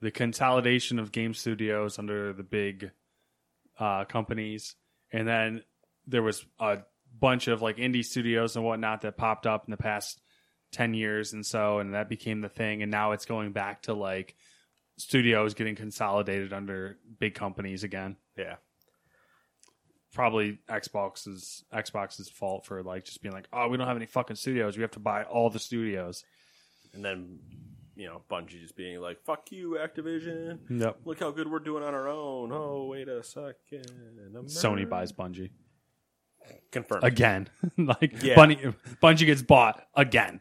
[0.00, 2.90] the consolidation of game studios under the big
[3.78, 4.76] uh, companies,
[5.12, 5.62] and then
[6.06, 6.78] there was a
[7.18, 10.20] bunch of like indie studios and whatnot that popped up in the past
[10.70, 13.94] ten years, and so and that became the thing, and now it's going back to
[13.94, 14.34] like
[14.98, 18.56] studios getting consolidated under big companies again Yeah,
[20.12, 24.36] probably Xbox's Xbox's fault for like just being like, oh, we don't have any fucking
[24.36, 24.76] studios.
[24.76, 26.24] We have to buy all the studios.
[26.94, 27.38] and then
[27.94, 31.00] you know Bungie just being like, "Fuck you, Activision." Yep.
[31.04, 32.50] Look how good we're doing on our own.
[32.52, 33.86] Oh, wait a second.
[34.46, 35.50] Sony buys Bungie
[36.70, 37.48] confirmed again.
[37.78, 38.34] like Yeah.
[38.34, 38.56] Bunny,
[39.02, 40.40] Bungie gets bought again.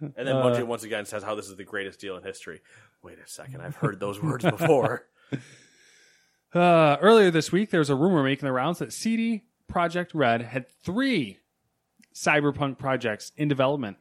[0.00, 2.60] And then uh, Bungie once again says how this is the greatest deal in history.
[3.02, 5.06] Wait a second, I've heard those words before.
[6.54, 10.42] Uh, earlier this week, there was a rumor making the rounds that CD Projekt Red
[10.42, 11.38] had three
[12.14, 13.96] cyberpunk projects in development.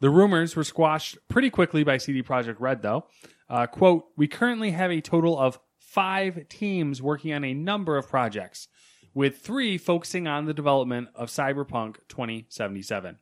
[0.00, 3.06] The rumors were squashed pretty quickly by CD Projekt Red, though.
[3.48, 8.08] Uh, quote, we currently have a total of five teams working on a number of
[8.08, 8.68] projects,
[9.12, 13.18] with three focusing on the development of Cyberpunk 2077.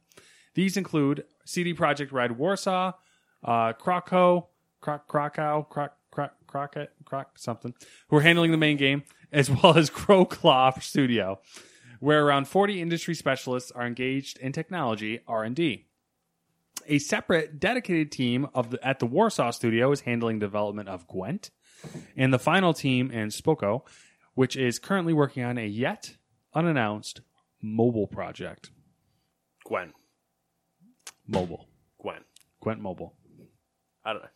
[0.54, 2.92] These include CD Projekt Red Warsaw,
[3.42, 4.48] uh, Krakow,
[4.82, 5.90] Krak, Krakow, Krak, Krak,
[6.50, 7.74] Crockett, Croc, something,
[8.08, 11.40] who are handling the main game, as well as Crow Claw Studio,
[12.00, 15.86] where around 40 industry specialists are engaged in technology R&D.
[16.88, 21.50] A separate dedicated team of the, at the Warsaw studio is handling development of Gwent,
[22.16, 23.82] and the final team in Spokko,
[24.34, 26.16] which is currently working on a yet
[26.52, 27.20] unannounced
[27.62, 28.70] mobile project.
[29.64, 29.92] Gwen.
[31.28, 31.68] Mobile.
[32.00, 32.22] Gwen.
[32.60, 33.14] Gwent Mobile.
[34.04, 34.28] I don't know.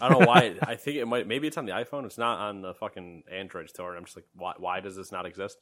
[0.00, 0.56] I don't know why.
[0.62, 1.26] I think it might.
[1.26, 2.04] Maybe it's on the iPhone.
[2.04, 3.90] It's not on the fucking Android store.
[3.90, 4.54] And I'm just like, why?
[4.58, 5.56] Why does this not exist?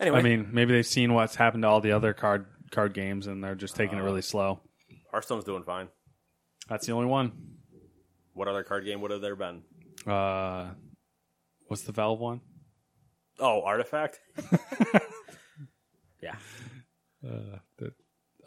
[0.00, 3.26] Anyway, I mean, maybe they've seen what's happened to all the other card card games,
[3.26, 4.60] and they're just taking it really slow.
[5.10, 5.88] Hearthstone's doing fine.
[6.68, 7.32] That's the only one.
[8.32, 9.62] What other card game would have there been?
[10.06, 10.70] Uh,
[11.68, 12.40] what's the Valve one?
[13.38, 14.20] Oh, Artifact.
[16.22, 16.34] yeah,
[17.24, 17.58] Uh.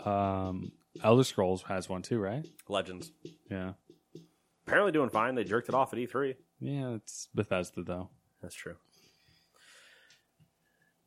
[0.10, 0.72] Um,
[1.04, 2.46] Elder Scrolls has one too, right?
[2.68, 3.12] Legends.
[3.50, 3.74] Yeah,
[4.66, 5.36] Apparently doing fine.
[5.36, 6.36] They jerked it off at E3.
[6.60, 6.96] yeah.
[6.96, 8.10] It's Bethesda though.
[8.42, 8.76] That's true.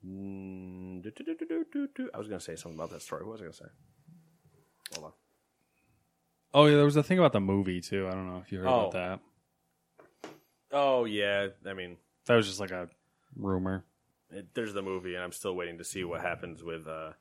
[0.07, 2.11] Mm, do, do, do.
[2.15, 3.23] I was going to say something about that story.
[3.25, 3.65] What was I going to say?
[4.95, 5.13] Hold on.
[6.53, 8.09] Oh yeah, there was a thing about the movie too.
[8.09, 8.89] I don't know if you heard Oh.
[8.89, 10.31] about that.
[10.73, 12.89] Oh yeah, I mean, That was just like a
[13.37, 13.85] rumor.
[14.31, 17.13] it, there's the movie, and I'm still waiting to see what happens with uh,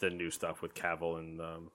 [0.00, 1.70] the new stuff with Cavill and um,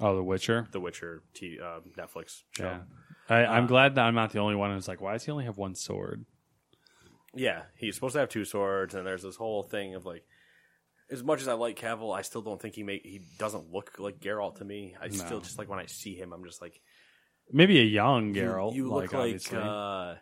[0.00, 0.66] Oh, The Witcher.
[0.72, 2.64] the Witcher t- uh, Netflix show.
[2.64, 2.80] Yeah,
[3.28, 5.44] I, I'm glad that I'm not the only one who's like, why does he only
[5.44, 6.24] have one sword?
[7.34, 10.24] Yeah, he's supposed to have two swords, and there's this whole thing of like,
[11.10, 13.92] as much as I like Cavill, I still don't think he make he doesn't look
[13.98, 14.96] like Geralt to me.
[15.00, 16.80] I still just like when I see him, I'm just like,
[17.52, 18.74] Maybe a young you- Geralt.
[18.74, 19.58] You, like, look like, obviously.
[19.62, 20.14] uh,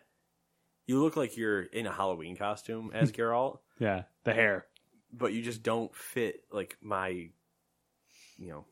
[0.85, 4.67] you look like you're in a Halloween costume as Geralt, yeah, the hair.
[5.17, 7.29] But you just don't fit like my, you
[8.49, 8.65] know.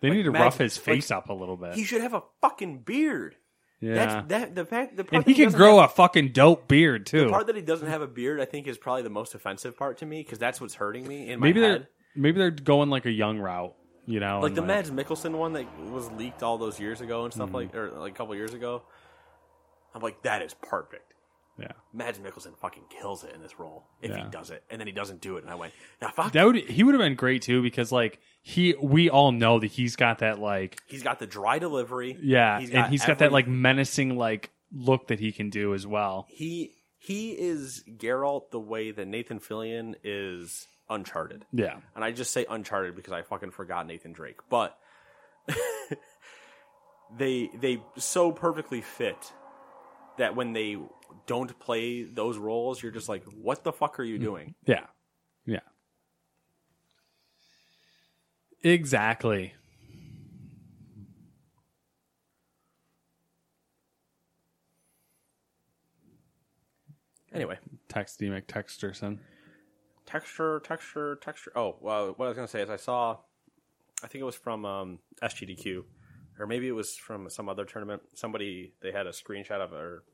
[0.00, 1.74] They Like, need to rough his like, face up a little bit.
[1.74, 3.34] He should have a fucking beard.
[3.80, 6.32] yeah, That's that the fact the part and that he can grow have- a fucking
[6.32, 7.24] dope beard too.
[7.24, 9.76] The part that he doesn't have a beard, I think, is probably the most offensive
[9.76, 11.70] part to me because that's what's hurting me in my maybe head.
[11.82, 13.74] they're maybe they're going like a young route.
[14.06, 17.32] You know, like the Mads Mikkelsen one that was leaked all those years ago and
[17.32, 17.42] Mm-hmm.
[17.42, 18.82] stuff like, or like a couple years ago.
[19.94, 21.12] I'm like, that is perfect.
[21.58, 24.86] Yeah, Mads Mikkelsen fucking kills it in this role if he does it, and then
[24.86, 26.32] he doesn't do it, and I went, now fuck.
[26.32, 29.66] that would he would have been great too because like he we all know that
[29.66, 32.16] he's got that like he's got the dry delivery.
[32.22, 35.86] yeah, He's and he's got that like menacing like look that he can do as
[35.86, 36.26] well.
[36.28, 41.44] he He is Geralt the way that Nathan Fillion is Uncharted.
[41.52, 41.78] Yeah.
[41.94, 44.40] And I just say Uncharted because I fucking forgot Nathan Drake.
[44.48, 44.78] But
[47.16, 49.32] they they so perfectly fit
[50.18, 50.76] that when they
[51.26, 54.54] don't play those roles, you're just like, what the fuck are you doing?
[54.66, 54.86] Yeah.
[55.46, 55.60] Yeah.
[58.62, 59.54] Exactly.
[67.32, 67.58] Anyway,
[67.88, 69.18] Text D McTexterson.
[70.06, 71.52] texture, texture, texture.
[71.54, 73.18] Oh, well, what I was gonna say is I saw,
[74.02, 75.84] I think it was from um, SGDQ,
[76.38, 78.02] or maybe it was from some other tournament.
[78.14, 80.04] Somebody they had a screenshot of or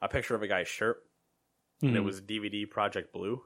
[0.00, 0.98] a picture of a guy's shirt,
[1.82, 2.06] and it hmm.
[2.06, 3.42] was DVD Project Blue.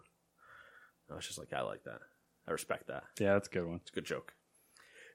[1.10, 2.00] I was just like, I like that.
[2.46, 3.04] I respect that.
[3.18, 3.76] Yeah, that's a good one.
[3.76, 4.34] It's a good joke.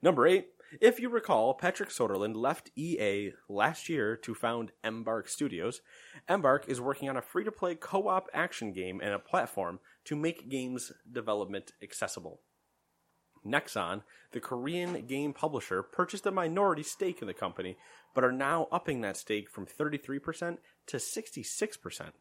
[0.02, 0.48] Number eight.
[0.82, 5.82] If you recall, Patrick Soderlund left EA last year to found Embark Studios.
[6.28, 9.80] Embark is working on a free to play co op action game and a platform
[10.06, 12.42] to make games development accessible.
[13.46, 17.78] Nexon, the Korean game publisher, purchased a minority stake in the company,
[18.14, 22.12] but are now upping that stake from 33% to 66%.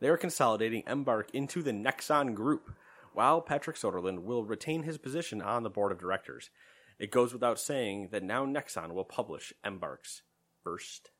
[0.00, 2.70] They are consolidating Embark into the Nexon Group,
[3.14, 6.50] while Patrick Soderlund will retain his position on the board of directors.
[6.98, 10.22] It goes without saying that now Nexon will publish Embark's
[10.62, 11.10] first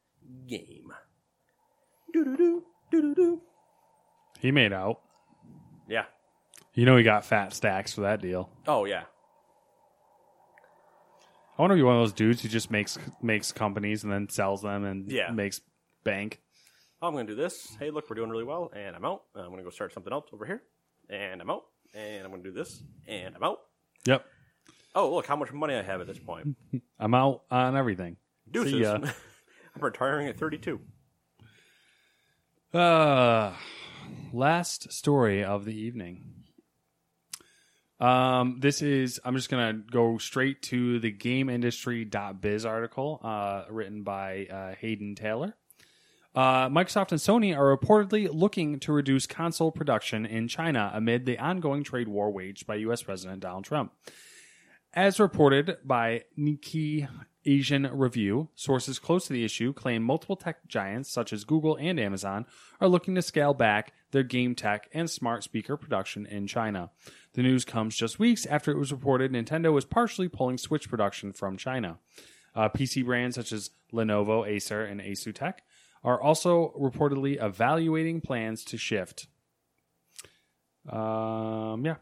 [0.47, 0.93] game.
[2.13, 3.43] Doo-doo-doo, doo-doo-doo.
[4.41, 5.01] He made out.
[5.89, 6.05] Yeah.
[6.79, 8.51] You know he got fat stacks for that deal.
[8.69, 9.03] Oh, yeah.
[11.59, 14.29] I wonder if you're one of those dudes who just makes makes companies and then
[14.29, 15.33] sells them and Yeah.
[15.33, 15.61] makes
[16.05, 16.41] bank.
[17.03, 17.75] I'm going to do this.
[17.81, 19.25] Hey, look, we're doing really well, and I'm out.
[19.35, 20.63] I'm going to go start something else over here,
[21.11, 21.65] and I'm out.
[21.95, 23.59] And I'm going to do this, and I'm out.
[24.07, 24.25] Yep.
[24.95, 26.57] Oh, look how much money I have at this point.
[27.01, 28.19] I'm out on everything.
[28.49, 28.71] Deuces.
[28.75, 28.95] See ya.
[29.75, 30.79] I'm retiring at 32.
[32.73, 33.55] Uh,
[34.33, 36.38] last story of the evening.
[38.01, 44.47] Um, this is I'm just gonna go straight to the GameIndustry.biz article, uh, written by
[44.47, 45.55] uh, Haydn Taylor.
[46.35, 51.39] Uh, Microsoft and Sony are reportedly looking to reduce console production in China amid the
[51.39, 53.03] ongoing trade war waged by U.S.
[53.03, 53.93] President Donald Trump.
[54.95, 57.09] As reported by Nikkei
[57.45, 61.99] Asian Review, sources close to the issue claim multiple tech giants such as Google and
[61.99, 62.47] Amazon
[62.81, 66.91] are looking to scale back their game tech and smart speaker production in China.
[67.39, 71.33] The news comes just weeks after it was reported Nintendo was partially pulling Switch production
[71.33, 72.01] from China.
[72.53, 75.59] Uh, PC brands such as Lenovo, Acer, and Asustek
[76.03, 79.29] are also reportedly evaluating plans to shift.
[80.89, 81.95] Um, yeah,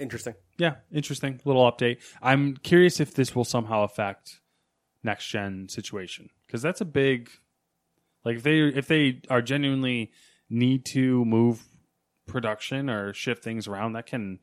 [0.00, 0.34] Interesting.
[0.58, 1.98] yeah, interesting little update.
[2.20, 4.40] I'm curious if this will somehow affect
[5.04, 7.30] next gen situation because that's a big
[8.24, 10.10] like if they if they are genuinely
[10.50, 11.62] need to move
[12.28, 14.38] production or shift things around that can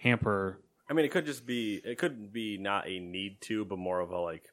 [0.00, 0.58] hamper
[0.90, 4.00] I mean, it could just be, it could be not a need to, but more
[4.00, 4.44] of a like,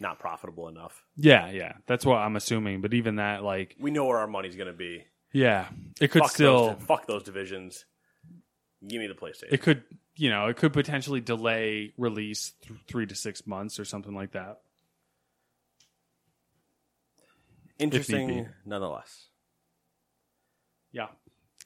[0.00, 1.02] not profitable enough.
[1.16, 4.56] yeah yeah that's what i'm assuming but even that like We know where our money's
[4.56, 5.04] going to be.
[5.32, 5.68] yeah
[6.00, 7.84] it could fuck still those, fuck those divisions.
[8.86, 9.52] Give me the PlayStation.
[9.52, 9.82] it could
[10.16, 14.32] you know it could potentially delay release th- three to six months or something like
[14.32, 14.58] that
[17.78, 19.26] Interesting, nonetheless.
[20.92, 21.06] yeah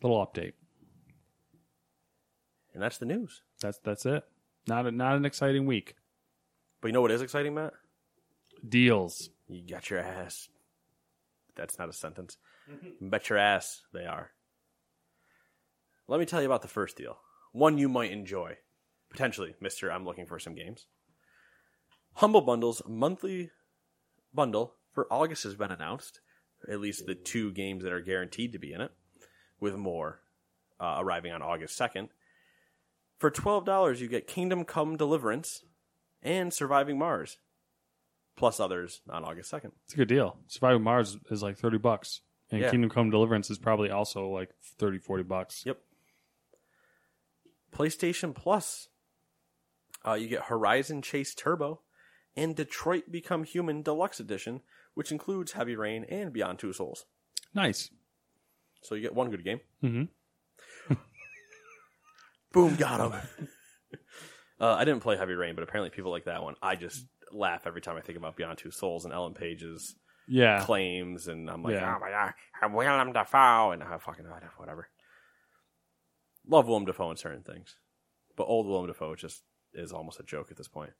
[0.02, 0.52] little update
[2.74, 3.42] And that's the news.
[3.60, 4.24] that's that's it
[4.66, 5.94] not a, not an exciting week
[6.80, 7.72] But you know what is exciting, Matt?
[8.66, 10.48] deals You got your ass.
[11.56, 12.36] That's not a sentence.
[13.00, 14.30] Bet your ass they are.
[16.06, 17.18] Let me tell you about the first deal.
[17.52, 18.58] One you might enjoy.
[19.10, 19.90] Potentially, Mister.
[19.90, 20.86] I'm looking for some games.
[22.14, 23.50] Humble Bundle's monthly
[24.34, 26.20] bundle for August has been announced.
[26.70, 28.90] At least the two games that are guaranteed to be in it,
[29.60, 30.20] with more
[30.80, 32.08] uh, arriving on August 2nd.
[33.18, 35.64] For $12, you get Kingdom Come Deliverance
[36.22, 37.38] and Surviving Mars,
[38.36, 39.72] plus others on August 2nd.
[39.84, 40.36] It's a good deal.
[40.46, 42.20] Surviving Mars is like 30 bucks.
[42.50, 42.70] And Yeah.
[42.70, 45.64] Kingdom Come Deliverance is probably also like 30, 40 bucks.
[45.66, 45.78] Yep.
[47.72, 48.88] PlayStation Plus.
[50.06, 51.80] Uh, you get Horizon Chase Turbo
[52.36, 54.60] and Detroit Become Human Deluxe Edition,
[54.94, 57.04] which includes Heavy Rain and Beyond Two Souls.
[57.52, 57.90] Nice.
[58.88, 59.60] So you get one good game.
[59.84, 60.94] Mm-hmm.
[62.52, 63.12] Boom, got him.
[64.60, 66.54] uh, I didn't play Heavy Rain, but apparently people like that one.
[66.62, 69.94] I just laugh every time I think about Beyond Two Souls and Ellen Page's
[70.26, 70.60] Yeah.
[70.64, 71.94] claims, and I'm like, Yeah.
[71.96, 72.32] oh my god,
[72.62, 74.24] I'm Willem Dafoe, and I fucking
[74.56, 74.88] whatever.
[76.46, 77.76] Love Willem Dafoe in certain things,
[78.36, 79.42] but old Willem Dafoe just
[79.74, 80.92] is almost a joke at this point.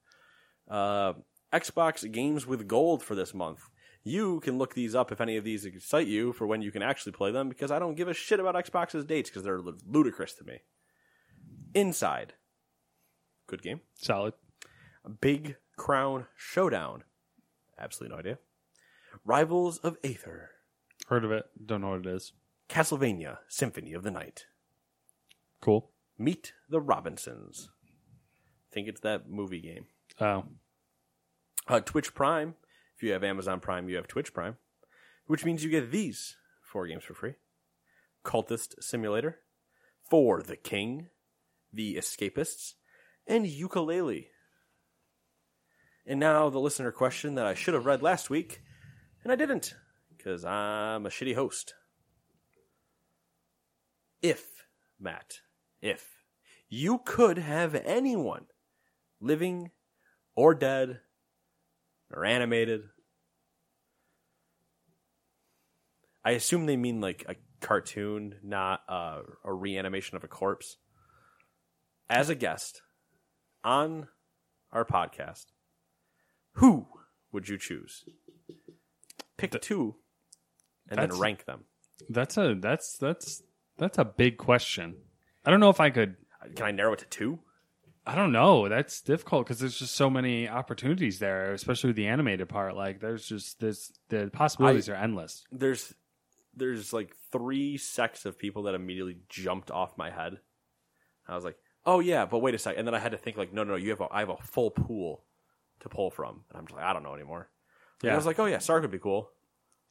[0.71, 1.15] Uh,
[1.51, 3.61] Xbox Games with Gold for this month.
[4.09, 6.83] You can look these up if any of these excite you for when you can
[6.83, 10.33] actually play them because I don't give a shit about Xbox's dates because they're ludicrous
[10.35, 10.61] to me.
[11.75, 12.33] Inside.
[13.47, 13.83] Good game.
[13.97, 14.33] Solid.
[15.21, 17.05] Big Crown Showdown.
[17.79, 18.39] Absolutely no idea.
[19.27, 20.53] Rivals of Aether.
[21.09, 21.45] Heard of it.
[21.65, 22.33] Don't know what it is.
[22.71, 24.47] Castlevania Symphony of the Night.
[25.61, 25.91] Cool.
[26.19, 27.69] Meet the Robinsons.
[28.73, 29.85] think it's that movie game.
[30.19, 30.45] Oh.
[31.69, 32.55] Uh, Twitch Prime.
[32.99, 34.57] If you have Amazon Prime, you have Twitch Prime,
[35.29, 37.35] which means you get these four games for free
[38.25, 39.39] Cultist Simulator,
[40.11, 41.07] For the King,
[41.73, 42.75] The Escapists,
[43.25, 44.27] and Yooka-Laylee.
[46.05, 48.63] And now the listener question that I should have read last week,
[49.23, 49.77] and I didn't,
[50.17, 51.75] because I'm a shitty host.
[54.21, 54.65] If,
[54.99, 55.39] Matt,
[55.81, 56.25] if
[56.69, 58.47] you could have anyone,
[59.21, 59.71] living
[60.35, 60.99] or dead,
[62.13, 62.83] or animated,
[66.25, 70.77] I assume they mean like a cartoon, not uh, a reanimation of a corpse.
[72.11, 72.83] As a guest
[73.63, 74.09] on
[74.73, 75.47] our podcast,
[76.53, 76.87] who
[77.33, 78.05] would you choose?
[79.37, 79.97] Pick two,
[80.91, 81.65] and then rank them.
[82.09, 83.43] That's a that's that's
[83.77, 84.97] that's a big question.
[85.45, 86.17] I don't know if I could
[86.57, 87.41] Can I narrow it to two?
[88.09, 88.71] I don't know.
[88.71, 92.75] That's difficult because there's just so many opportunities there, especially with the animated part.
[92.75, 95.45] Like there's just there's the possibilities are endless.
[95.53, 95.95] There's
[96.57, 100.39] there's like three sects of people that immediately jumped off my head.
[101.29, 102.77] I was like, oh yeah, but wait a sec.
[102.79, 104.31] And then I had to think like, no, no, no you have a, I have
[104.31, 105.25] a full pool
[105.81, 106.45] to pull from.
[106.49, 107.51] And I'm just like, I don't know anymore.
[108.03, 108.09] Yeah.
[108.09, 108.15] Yeah.
[108.15, 109.29] I was like, oh yeah, Sark would be cool.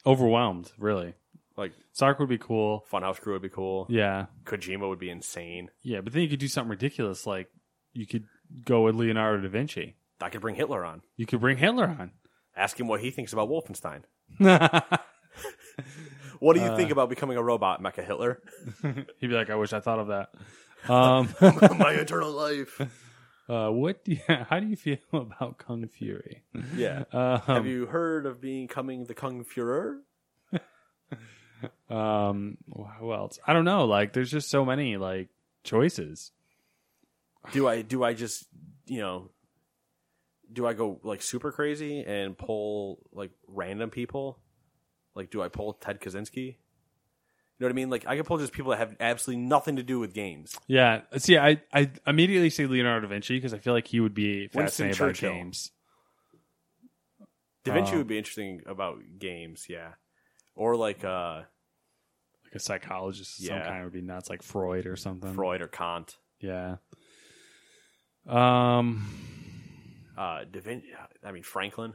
[0.07, 1.13] Overwhelmed, really.
[1.55, 2.83] Like Sark would be cool.
[2.91, 3.85] Funhouse Crew would be cool.
[3.89, 4.25] Yeah.
[4.45, 5.69] Kojima would be insane.
[5.83, 7.51] Yeah, but then you could do something ridiculous like
[7.97, 8.25] you could
[8.63, 9.95] go with Leonardo da Vinci.
[10.21, 11.01] I could bring Hitler on.
[11.15, 12.11] You could bring Hitler on.
[12.55, 14.03] Ask him what he thinks about Wolfenstein.
[16.39, 18.39] What do you think about becoming a robot, Mecha Hitler?
[18.83, 20.29] He'd be like, I wish I thought of that.
[20.87, 22.79] Um, My eternal life.
[23.49, 24.05] uh, what?
[24.05, 26.43] Do you, how do you feel about Kung Fury?
[26.75, 27.03] Yeah.
[27.11, 29.97] Um, Have you heard of becoming the Kung Fuhrer?
[31.89, 32.57] um,
[32.99, 33.39] who else?
[33.45, 33.85] I don't know.
[33.85, 35.29] Like, there's just so many like
[35.63, 36.31] choices.
[37.51, 38.45] Do I do I just
[38.85, 39.31] you know
[40.51, 44.39] do I go like super crazy and pull like random people?
[45.15, 46.55] Like do I pull Ted Kaczynski?
[47.59, 47.89] You know what I mean?
[47.89, 50.55] Like I can pull just people that have absolutely nothing to do with games.
[50.67, 51.01] Yeah.
[51.17, 54.49] See, I I immediately say Leonardo da Vinci because I feel like he would be
[54.53, 55.33] Winston fascinated by Churchill.
[55.33, 55.71] games.
[57.63, 59.93] Da Vinci Um, would be interesting about games, yeah.
[60.55, 61.41] Or like uh
[62.45, 63.67] Like a psychologist, of some Yeah.
[63.67, 65.33] kind would be nuts, like Freud or something.
[65.33, 66.17] Freud or Kant.
[66.39, 66.77] Yeah.
[68.27, 69.07] Um.
[70.17, 70.87] Uh Da Vinci
[71.23, 71.93] I mean Franklin.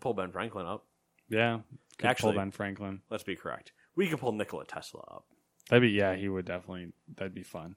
[0.00, 0.86] Pull Ben Franklin up.
[1.28, 1.60] Yeah.
[1.98, 3.00] Could Actually- pull Ben Franklin.
[3.10, 3.72] Let's be correct.
[3.96, 5.26] We could pull Nikola Tesla up.
[5.70, 6.14] That'd be yeah.
[6.14, 6.92] He would definitely.
[7.16, 7.76] That'd be fun.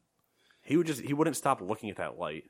[0.64, 2.46] He would just he wouldn't stop looking at that light.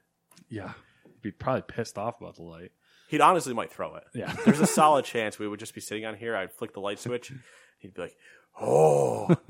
[0.50, 0.74] Yeah.
[1.04, 2.72] He'd be probably pissed off about the light.
[3.10, 4.04] He'd honestly might throw it.
[4.14, 4.34] Yeah.
[4.46, 6.36] There's a solid chance we would just be sitting on here.
[6.36, 7.32] I'd flick the light switch.
[7.80, 8.16] He'd be like,
[8.60, 9.28] "Oh,"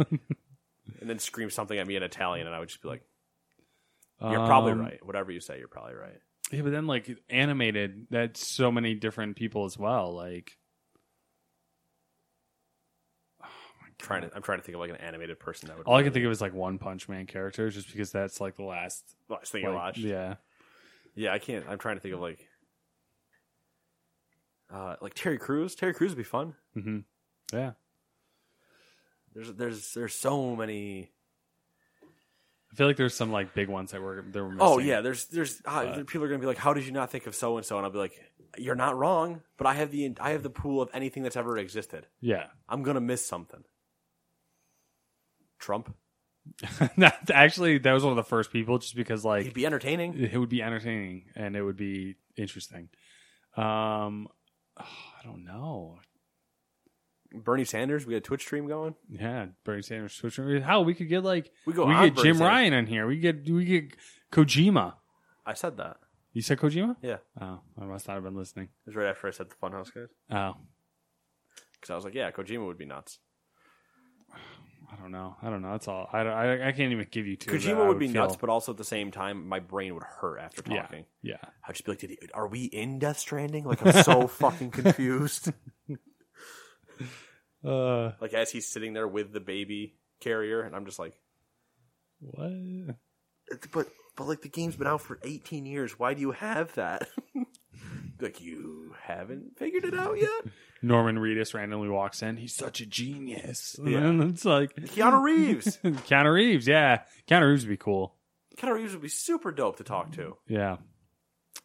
[0.99, 3.03] and then scream something at me in Italian, and I would just be like,
[4.21, 5.05] "You're probably Um, right.
[5.05, 6.19] Whatever you say, you're probably right."
[6.51, 10.13] Yeah, but then like animated, that's so many different people as well.
[10.15, 10.57] Like
[13.99, 15.87] trying to, I'm trying to think of like an animated person that would.
[15.87, 18.55] all I can think of is like One Punch Man characters, just because that's like
[18.55, 19.03] the last.
[19.29, 19.99] last thing I Like, watched.
[19.99, 20.35] yeah.
[21.15, 21.65] yeah, I can't.
[21.67, 22.47] I'm trying to think of like,
[24.73, 25.75] uh, like Terry Crews.
[25.75, 26.53] Terry Crews would be fun.
[26.73, 26.99] hmm
[27.51, 27.71] Yeah.
[29.33, 31.11] There's, there's, there's so many.
[32.71, 34.67] I feel like there's some like big ones that were there were missing.
[34.67, 37.09] Oh yeah, there's there's uh, But- people are gonna be like, how did you not
[37.11, 37.77] think of so and so?
[37.77, 38.13] And I'll be like,
[38.57, 41.57] you're not wrong, but I have the I have the pool of anything that's ever
[41.57, 42.07] existed.
[42.21, 42.47] Yeah.
[42.67, 43.63] I'm gonna miss something.
[45.59, 45.95] Trump,
[46.97, 50.17] That- Actually, that was one of the first people, just because like it'd be entertaining.
[50.19, 52.89] it would be entertaining and it would be interesting.
[53.55, 54.27] Um,
[54.79, 54.85] oh,
[55.19, 55.99] I don't know.
[57.41, 58.95] Bernie Sanders, we had a Twitch stream going.
[59.09, 60.33] Yeah, Bernie Sanders Twitch.
[60.33, 60.61] Stream.
[60.61, 62.39] Hell, we could get like We go we get Bernie Jim Sanders.
[62.41, 63.07] Ryan on here.
[63.07, 63.95] We get we get
[64.31, 64.93] Kojima.
[65.45, 65.97] I said that.
[66.33, 66.97] You said Kojima?
[67.01, 68.65] Yeah, Oh, I must not have been listening.
[68.65, 70.53] it was right after I said the Funhouse guys Oh,
[71.73, 73.17] because I was like, yeah, Kojima would be nuts.
[74.91, 75.35] I don't know.
[75.41, 75.71] I don't know.
[75.71, 76.07] That's all.
[76.13, 77.51] I, I, I can't even give you two.
[77.51, 79.93] that Kojima I would be feel- nuts, but also at the same time, my brain
[79.95, 81.05] would hurt after yeah, talking.
[81.21, 81.35] yeah.
[81.67, 84.71] I'd just be like, Did he, "Are we in Death Stranding?" Like I'm so fucking
[84.71, 85.51] confused.
[87.67, 91.13] Uh, like as he's sitting there with the baby carrier, and I'm just like,
[92.19, 92.51] what?
[93.71, 95.99] but but like the game's been out for 18 years.
[95.99, 97.07] Why do you have that?
[98.21, 100.51] like you haven't figured it out yet.
[100.81, 102.37] Norman Reedus randomly walks in.
[102.37, 103.75] He's such a genius.
[103.83, 103.97] Yeah.
[104.07, 105.77] And it's like Keanu Reeves.
[105.83, 106.67] Keanu Reeves.
[106.67, 108.15] Yeah, Keanu Reeves would be cool.
[108.57, 110.37] Keanu Reeves would be super dope to talk to.
[110.47, 110.77] Yeah,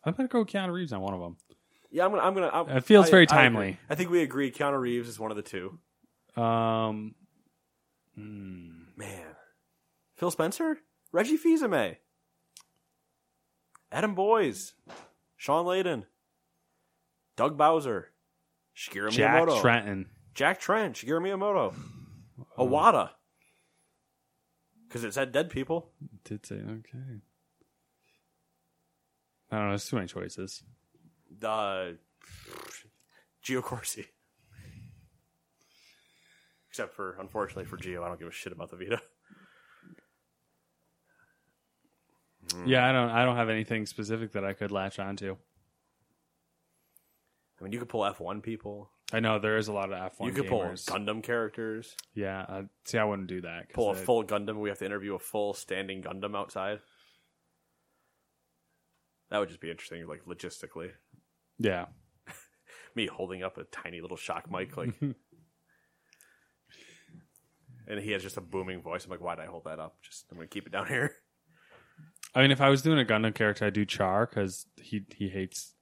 [0.05, 1.37] I'm gonna go with Keanu Reeves on one of them.
[1.91, 2.23] Yeah, I'm gonna.
[2.23, 2.51] I'm gonna.
[2.53, 3.69] I'm, It feels very I timely.
[3.69, 3.79] agree.
[3.91, 4.51] I, think we agree.
[4.51, 5.79] Keanu Reeves is one of the two.
[6.37, 7.15] Um.
[8.15, 9.25] Man,
[10.17, 10.77] Phil Spencer,
[11.13, 11.97] Reggie Fils-Aimé,
[13.91, 14.75] Adam Boyes,
[15.37, 16.05] Shawn Layden,
[17.37, 18.11] Doug Bowser,
[18.77, 20.07] Shigeru Jack Miyamoto, Tretton.
[20.35, 21.75] Jack Trent, Shigeru Miyamoto,
[22.59, 23.11] Iwata.
[24.87, 25.91] Because it said dead people.
[26.25, 27.23] Did say okay.
[29.51, 29.69] I don't know.
[29.71, 30.63] There's too many choices.
[31.43, 31.93] Uh,
[33.43, 34.07] Gio Corsi.
[36.73, 39.01] Except for, unfortunately for Gio, I don't give a shit about the Vita.
[42.67, 43.09] Yeah, I don't.
[43.09, 45.37] I don't have anything specific that I could latch onto.
[47.59, 48.91] I mean, you could pull F1 people.
[49.13, 50.87] I know there is a lot of F1 you could gamers.
[50.87, 51.97] pull Gundam characters.
[52.15, 53.73] Yeah, uh, see, I wouldn't do that.
[53.73, 54.57] Pull a I- full Gundam.
[54.59, 56.81] We have to interview a full standing Gundam outside.
[59.31, 60.91] That would just be interesting, like logistically.
[61.59, 61.87] Yeah,
[62.97, 64.95] Me holding up a tiny little shock mic, like,
[67.87, 69.05] and he has just a booming voice.
[69.05, 69.97] I'm like, why did I hold that up?
[70.03, 71.17] Just I'm gonna keep it down here.
[72.35, 75.29] I mean, if I was doing a Gundam character, I'd do Char because he he
[75.29, 75.75] hates.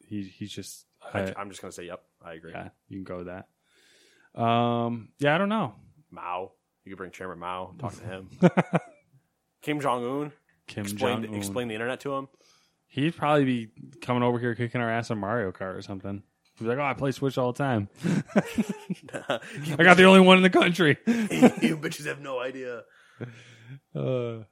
[0.00, 0.86] He he's just.
[1.14, 2.52] I, uh, I'm just gonna say, yep, I agree.
[2.52, 4.40] yeah, you can go with that.
[4.40, 5.74] Um, yeah, I don't know.
[6.10, 6.52] Mao,
[6.84, 8.30] you could bring Chairman Mao, and talk to him.
[9.62, 10.32] Kim Jong Un,
[10.66, 11.34] Kim Jong Un.
[11.34, 12.28] explain the internet to him.
[12.86, 13.68] He'd probably be
[14.00, 16.22] coming over here kicking our ass on Mario Kart or something.
[16.58, 17.88] He'd like, "Oh, I play Switch all the time.
[18.34, 22.82] I got the only one in the country." you bitches have no idea.
[23.94, 24.44] Uh,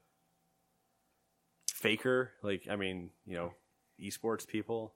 [1.69, 3.53] Faker, like I mean, you know,
[4.03, 4.95] esports people.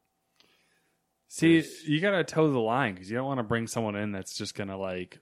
[1.28, 4.12] see, There's- you gotta toe the line because you don't want to bring someone in
[4.12, 5.18] that's just gonna like,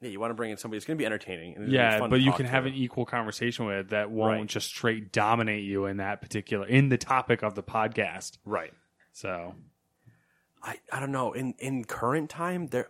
[0.00, 0.78] Yeah, you want to bring in somebody.
[0.78, 1.56] that's going to be entertaining.
[1.56, 4.46] and yeah, fun but you can have an equal conversation with that won't Right.
[4.48, 8.38] just straight dominate you in that particular in the topic of the podcast.
[8.44, 8.72] right.
[9.12, 9.54] So
[10.64, 11.32] I, I don't know.
[11.34, 12.88] In in current time, there,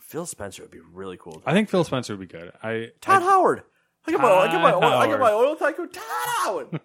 [0.00, 1.42] Phil Spencer would be really cool.
[1.44, 2.52] I think Phil Spencer would be good.
[2.62, 3.62] I, Todd I- Howard.
[4.06, 5.90] I get my I get my Todd oil, I get my oil tycoon.
[5.90, 6.04] Todd
[6.44, 6.80] Howard.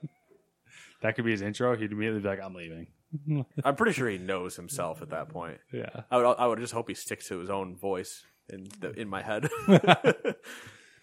[1.04, 1.76] that could be his intro.
[1.78, 2.88] He'd immediately be like, "I'm leaving."
[3.64, 5.60] I'm pretty sure he knows himself at that point.
[5.72, 6.02] Yeah.
[6.10, 9.08] I would I would just hope he sticks to his own voice in the, in
[9.08, 9.50] my head.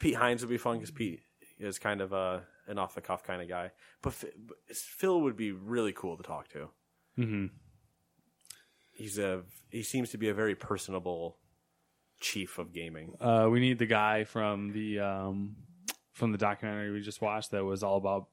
[0.01, 1.21] Pete Hines would be fun because Pete
[1.59, 3.71] is kind of a an off the cuff kind of guy.
[4.03, 6.69] But Ph- but Phil would be really cool to talk to.
[7.17, 7.47] hmm
[8.99, 11.39] He's a he seems to be a very personable
[12.21, 13.15] chief of gaming.
[13.21, 15.55] Uh, we need the guy from the um,
[16.13, 18.27] from the documentary we just watched that was all about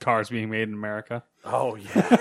[0.00, 1.22] cars being made in America.
[1.44, 2.16] Oh yeah,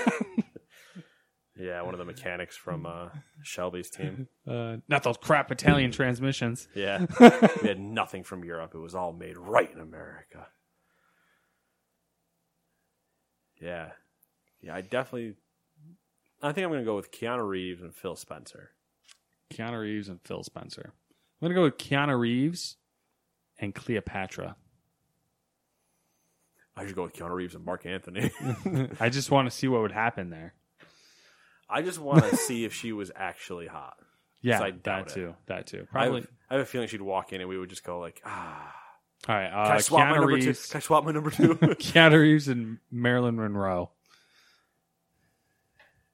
[1.56, 1.82] yeah.
[1.82, 3.08] One of the mechanics from uh,
[3.44, 4.28] Shelby's team.
[4.46, 6.68] Uh, not those crap Italian transmissions.
[6.76, 7.06] Yeah,
[7.62, 8.74] we had nothing from Europe.
[8.76, 10.48] It was all made right in America.
[13.62, 13.92] Yeah,
[14.62, 14.76] yeah.
[14.76, 15.36] I definitely.
[16.42, 18.72] I think I'm going to go with Keanu Reeves and Phil Spencer.
[19.54, 20.94] Keanu Reeves and Phil Spencer.
[21.42, 22.78] I'm gonna go with Keanu Reeves
[23.58, 24.56] and Cleopatra.
[26.76, 28.32] I should go with Keanu Reeves and Mark Antony.
[29.00, 30.54] I just want to see what would happen there.
[31.70, 33.96] I just want to see if she was actually hot.
[34.42, 35.14] Yeah, I that it.
[35.14, 35.36] too.
[35.48, 35.88] That too.
[35.90, 36.22] I Probably.
[36.22, 38.74] have, I have a feeling she'd walk in and we would just go like, ah.
[39.28, 39.50] All right.
[39.50, 40.46] Can Uh, I swap my Keanu number two?
[40.48, 40.66] Reeves.
[40.68, 41.56] Can I swap my number two?
[41.56, 43.92] Keanu Reeves and Marilyn Monroe.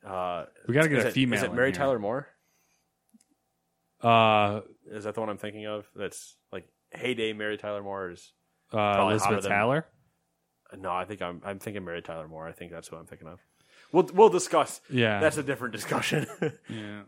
[0.05, 1.75] Uh, We gotta get a it- female Is it in Mary here.
[1.77, 2.27] Tyler Moore?
[4.01, 5.87] Uh, Is that the one I'm thinking of?
[5.95, 8.33] That's like heyday Mary Tyler Moore is.
[8.73, 9.85] uh, Elizabeth than- Taylor.
[10.77, 12.47] No, I think I'm I'm thinking Mary Tyler Moore.
[12.47, 13.39] I think that's what I'm thinking of.
[13.91, 14.81] We'll we'll discuss.
[14.89, 15.19] Yeah.
[15.19, 16.25] That's a different discussion.
[16.69, 17.03] Yeah.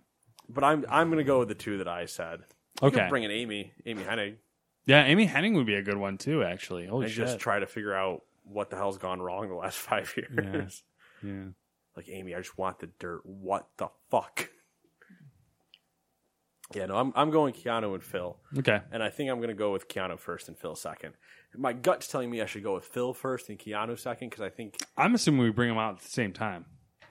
[0.47, 2.41] but I'm I'm gonna go with the two that I said.
[2.81, 3.07] You Okay.
[3.09, 4.35] bring in Amy Amy Hennig
[4.85, 6.43] Yeah, Amy Hennig would be a good one too.
[6.43, 7.25] Actually, holy and shit.
[7.25, 10.83] just try to figure out what the hell's gone wrong the last five years.
[11.23, 11.45] yeah.
[11.97, 13.25] Like Amy, I just want the dirt.
[13.25, 14.49] What the fuck?
[16.75, 18.35] Yeah, no, I'm I'm going Keanu and Phil.
[18.57, 18.81] Okay.
[18.91, 21.13] And I think I'm going to go with Keanu first and Phil second.
[21.55, 24.49] My gut's telling me I should go with Phil first and Keanu second because I
[24.49, 26.65] think, I'm assuming we bring them out at the same time.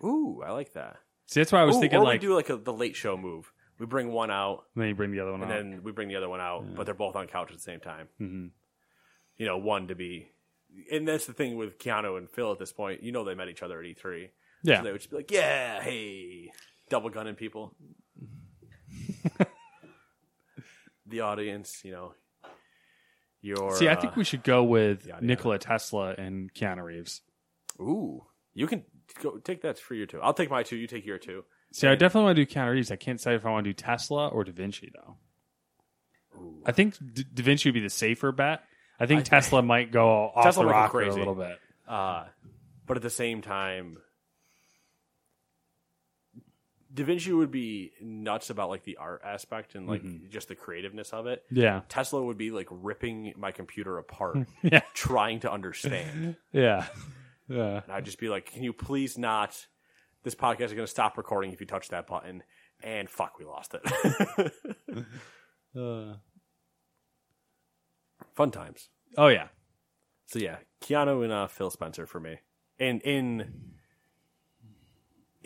[0.04, 0.96] ooh, I like that.
[1.24, 2.96] See, that's why I was Ooh, thinking or like, we do like a, the late
[2.96, 3.50] show move.
[3.78, 5.56] We bring one out then you bring the other one and out.
[5.56, 7.80] then we bring the other one out, but they're both on couch at the same
[7.80, 8.08] time.
[8.20, 8.50] Mhm.
[9.38, 10.32] You know, one to be,
[10.92, 13.02] and that's the thing with Keanu and Phil at this point.
[13.02, 14.28] You know, they met each other at E3.
[14.66, 14.78] Yeah.
[14.78, 16.51] So they would just be like, "Yeah, hey,
[16.88, 17.74] double gunning people."
[21.06, 22.14] the audience, you know,
[23.40, 25.24] your See, I uh, think we should go with yada.
[25.24, 27.22] Nikola Tesla and Keanu Reeves.
[27.80, 28.24] Ooh,
[28.55, 28.84] You can
[29.22, 30.20] go take that for your two.
[30.20, 30.76] I'll take my two.
[30.76, 31.44] You take your two.
[31.72, 32.90] See, I definitely want to do Keanu Reeves.
[32.90, 35.16] I can't say if I want to do Tesla or Da Vinci though.
[36.64, 38.62] I think D- Da Vinci would be the safer bet.
[38.98, 41.59] I think Tesla might go off Tesla the rocker a little bit.
[41.86, 42.24] Uh,
[42.86, 43.98] but at the same time,
[46.97, 51.12] Da Vinci would be nuts about like the art aspect and like just the creativeness
[51.12, 51.44] of it.
[51.51, 56.36] Yeah, Tesla would be like ripping my computer apart, yeah, trying to understand.
[56.52, 56.86] yeah,
[57.48, 57.82] yeah.
[57.85, 59.66] And I'd just be like, "Can you please not?
[60.24, 62.43] This podcast is going to stop recording if you touch that button."
[62.82, 65.05] And fuck, we lost it.
[65.78, 66.14] Uh,
[68.35, 68.89] Fun times.
[69.18, 69.48] oh yeah,
[70.27, 72.39] So yeah, Keanu and uh, Phil Spencer for me,
[72.78, 73.74] in in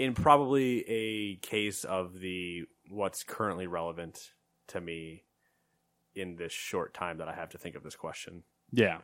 [0.03, 4.19] in probably a case of the what's currently relevant
[4.69, 5.25] to me
[6.15, 8.43] in this short time that I have to think of this question.
[8.73, 8.99] yeah,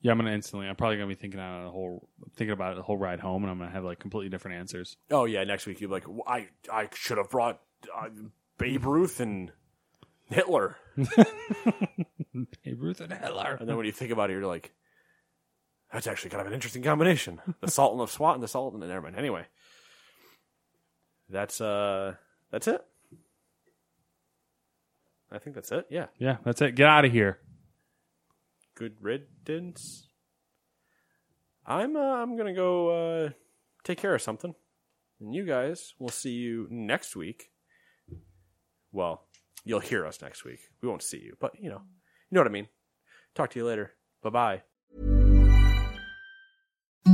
[0.00, 0.12] yeah.
[0.12, 0.68] I'm gonna instantly.
[0.68, 3.42] I'm probably gonna be thinking out the whole thinking about it the whole ride home,
[3.42, 4.96] and I'm gonna have like completely different answers.
[5.10, 7.60] Oh yeah, next week you're like, "Well, I I should have brought
[7.94, 8.08] uh,
[8.58, 9.52] Babe Ruth and
[10.30, 13.56] Hitler, Babe Ruth and Hitler.
[13.60, 14.72] and then when you think about it, you're like,
[15.94, 17.40] that's actually kind of an interesting combination.
[17.60, 18.80] The Sultan of SWAT and the Sultan.
[18.80, 19.16] Never mind.
[19.16, 19.46] Anyway,
[21.30, 22.14] that's uh,
[22.50, 22.84] that's it.
[25.30, 25.86] I think that's it.
[25.90, 26.06] Yeah.
[26.18, 26.74] Yeah, that's it.
[26.74, 27.38] Get out of here.
[28.74, 30.08] Good riddance.
[31.64, 32.88] I'm uh, I'm gonna go
[33.24, 33.30] uh,
[33.84, 34.54] take care of something,
[35.20, 37.50] and you guys will see you next week.
[38.92, 39.26] Well,
[39.64, 40.60] you'll hear us next week.
[40.82, 41.82] We won't see you, but you know,
[42.30, 42.68] you know what I mean.
[43.34, 43.92] Talk to you later.
[44.22, 44.73] Bye bye.
[47.06, 47.13] Mm.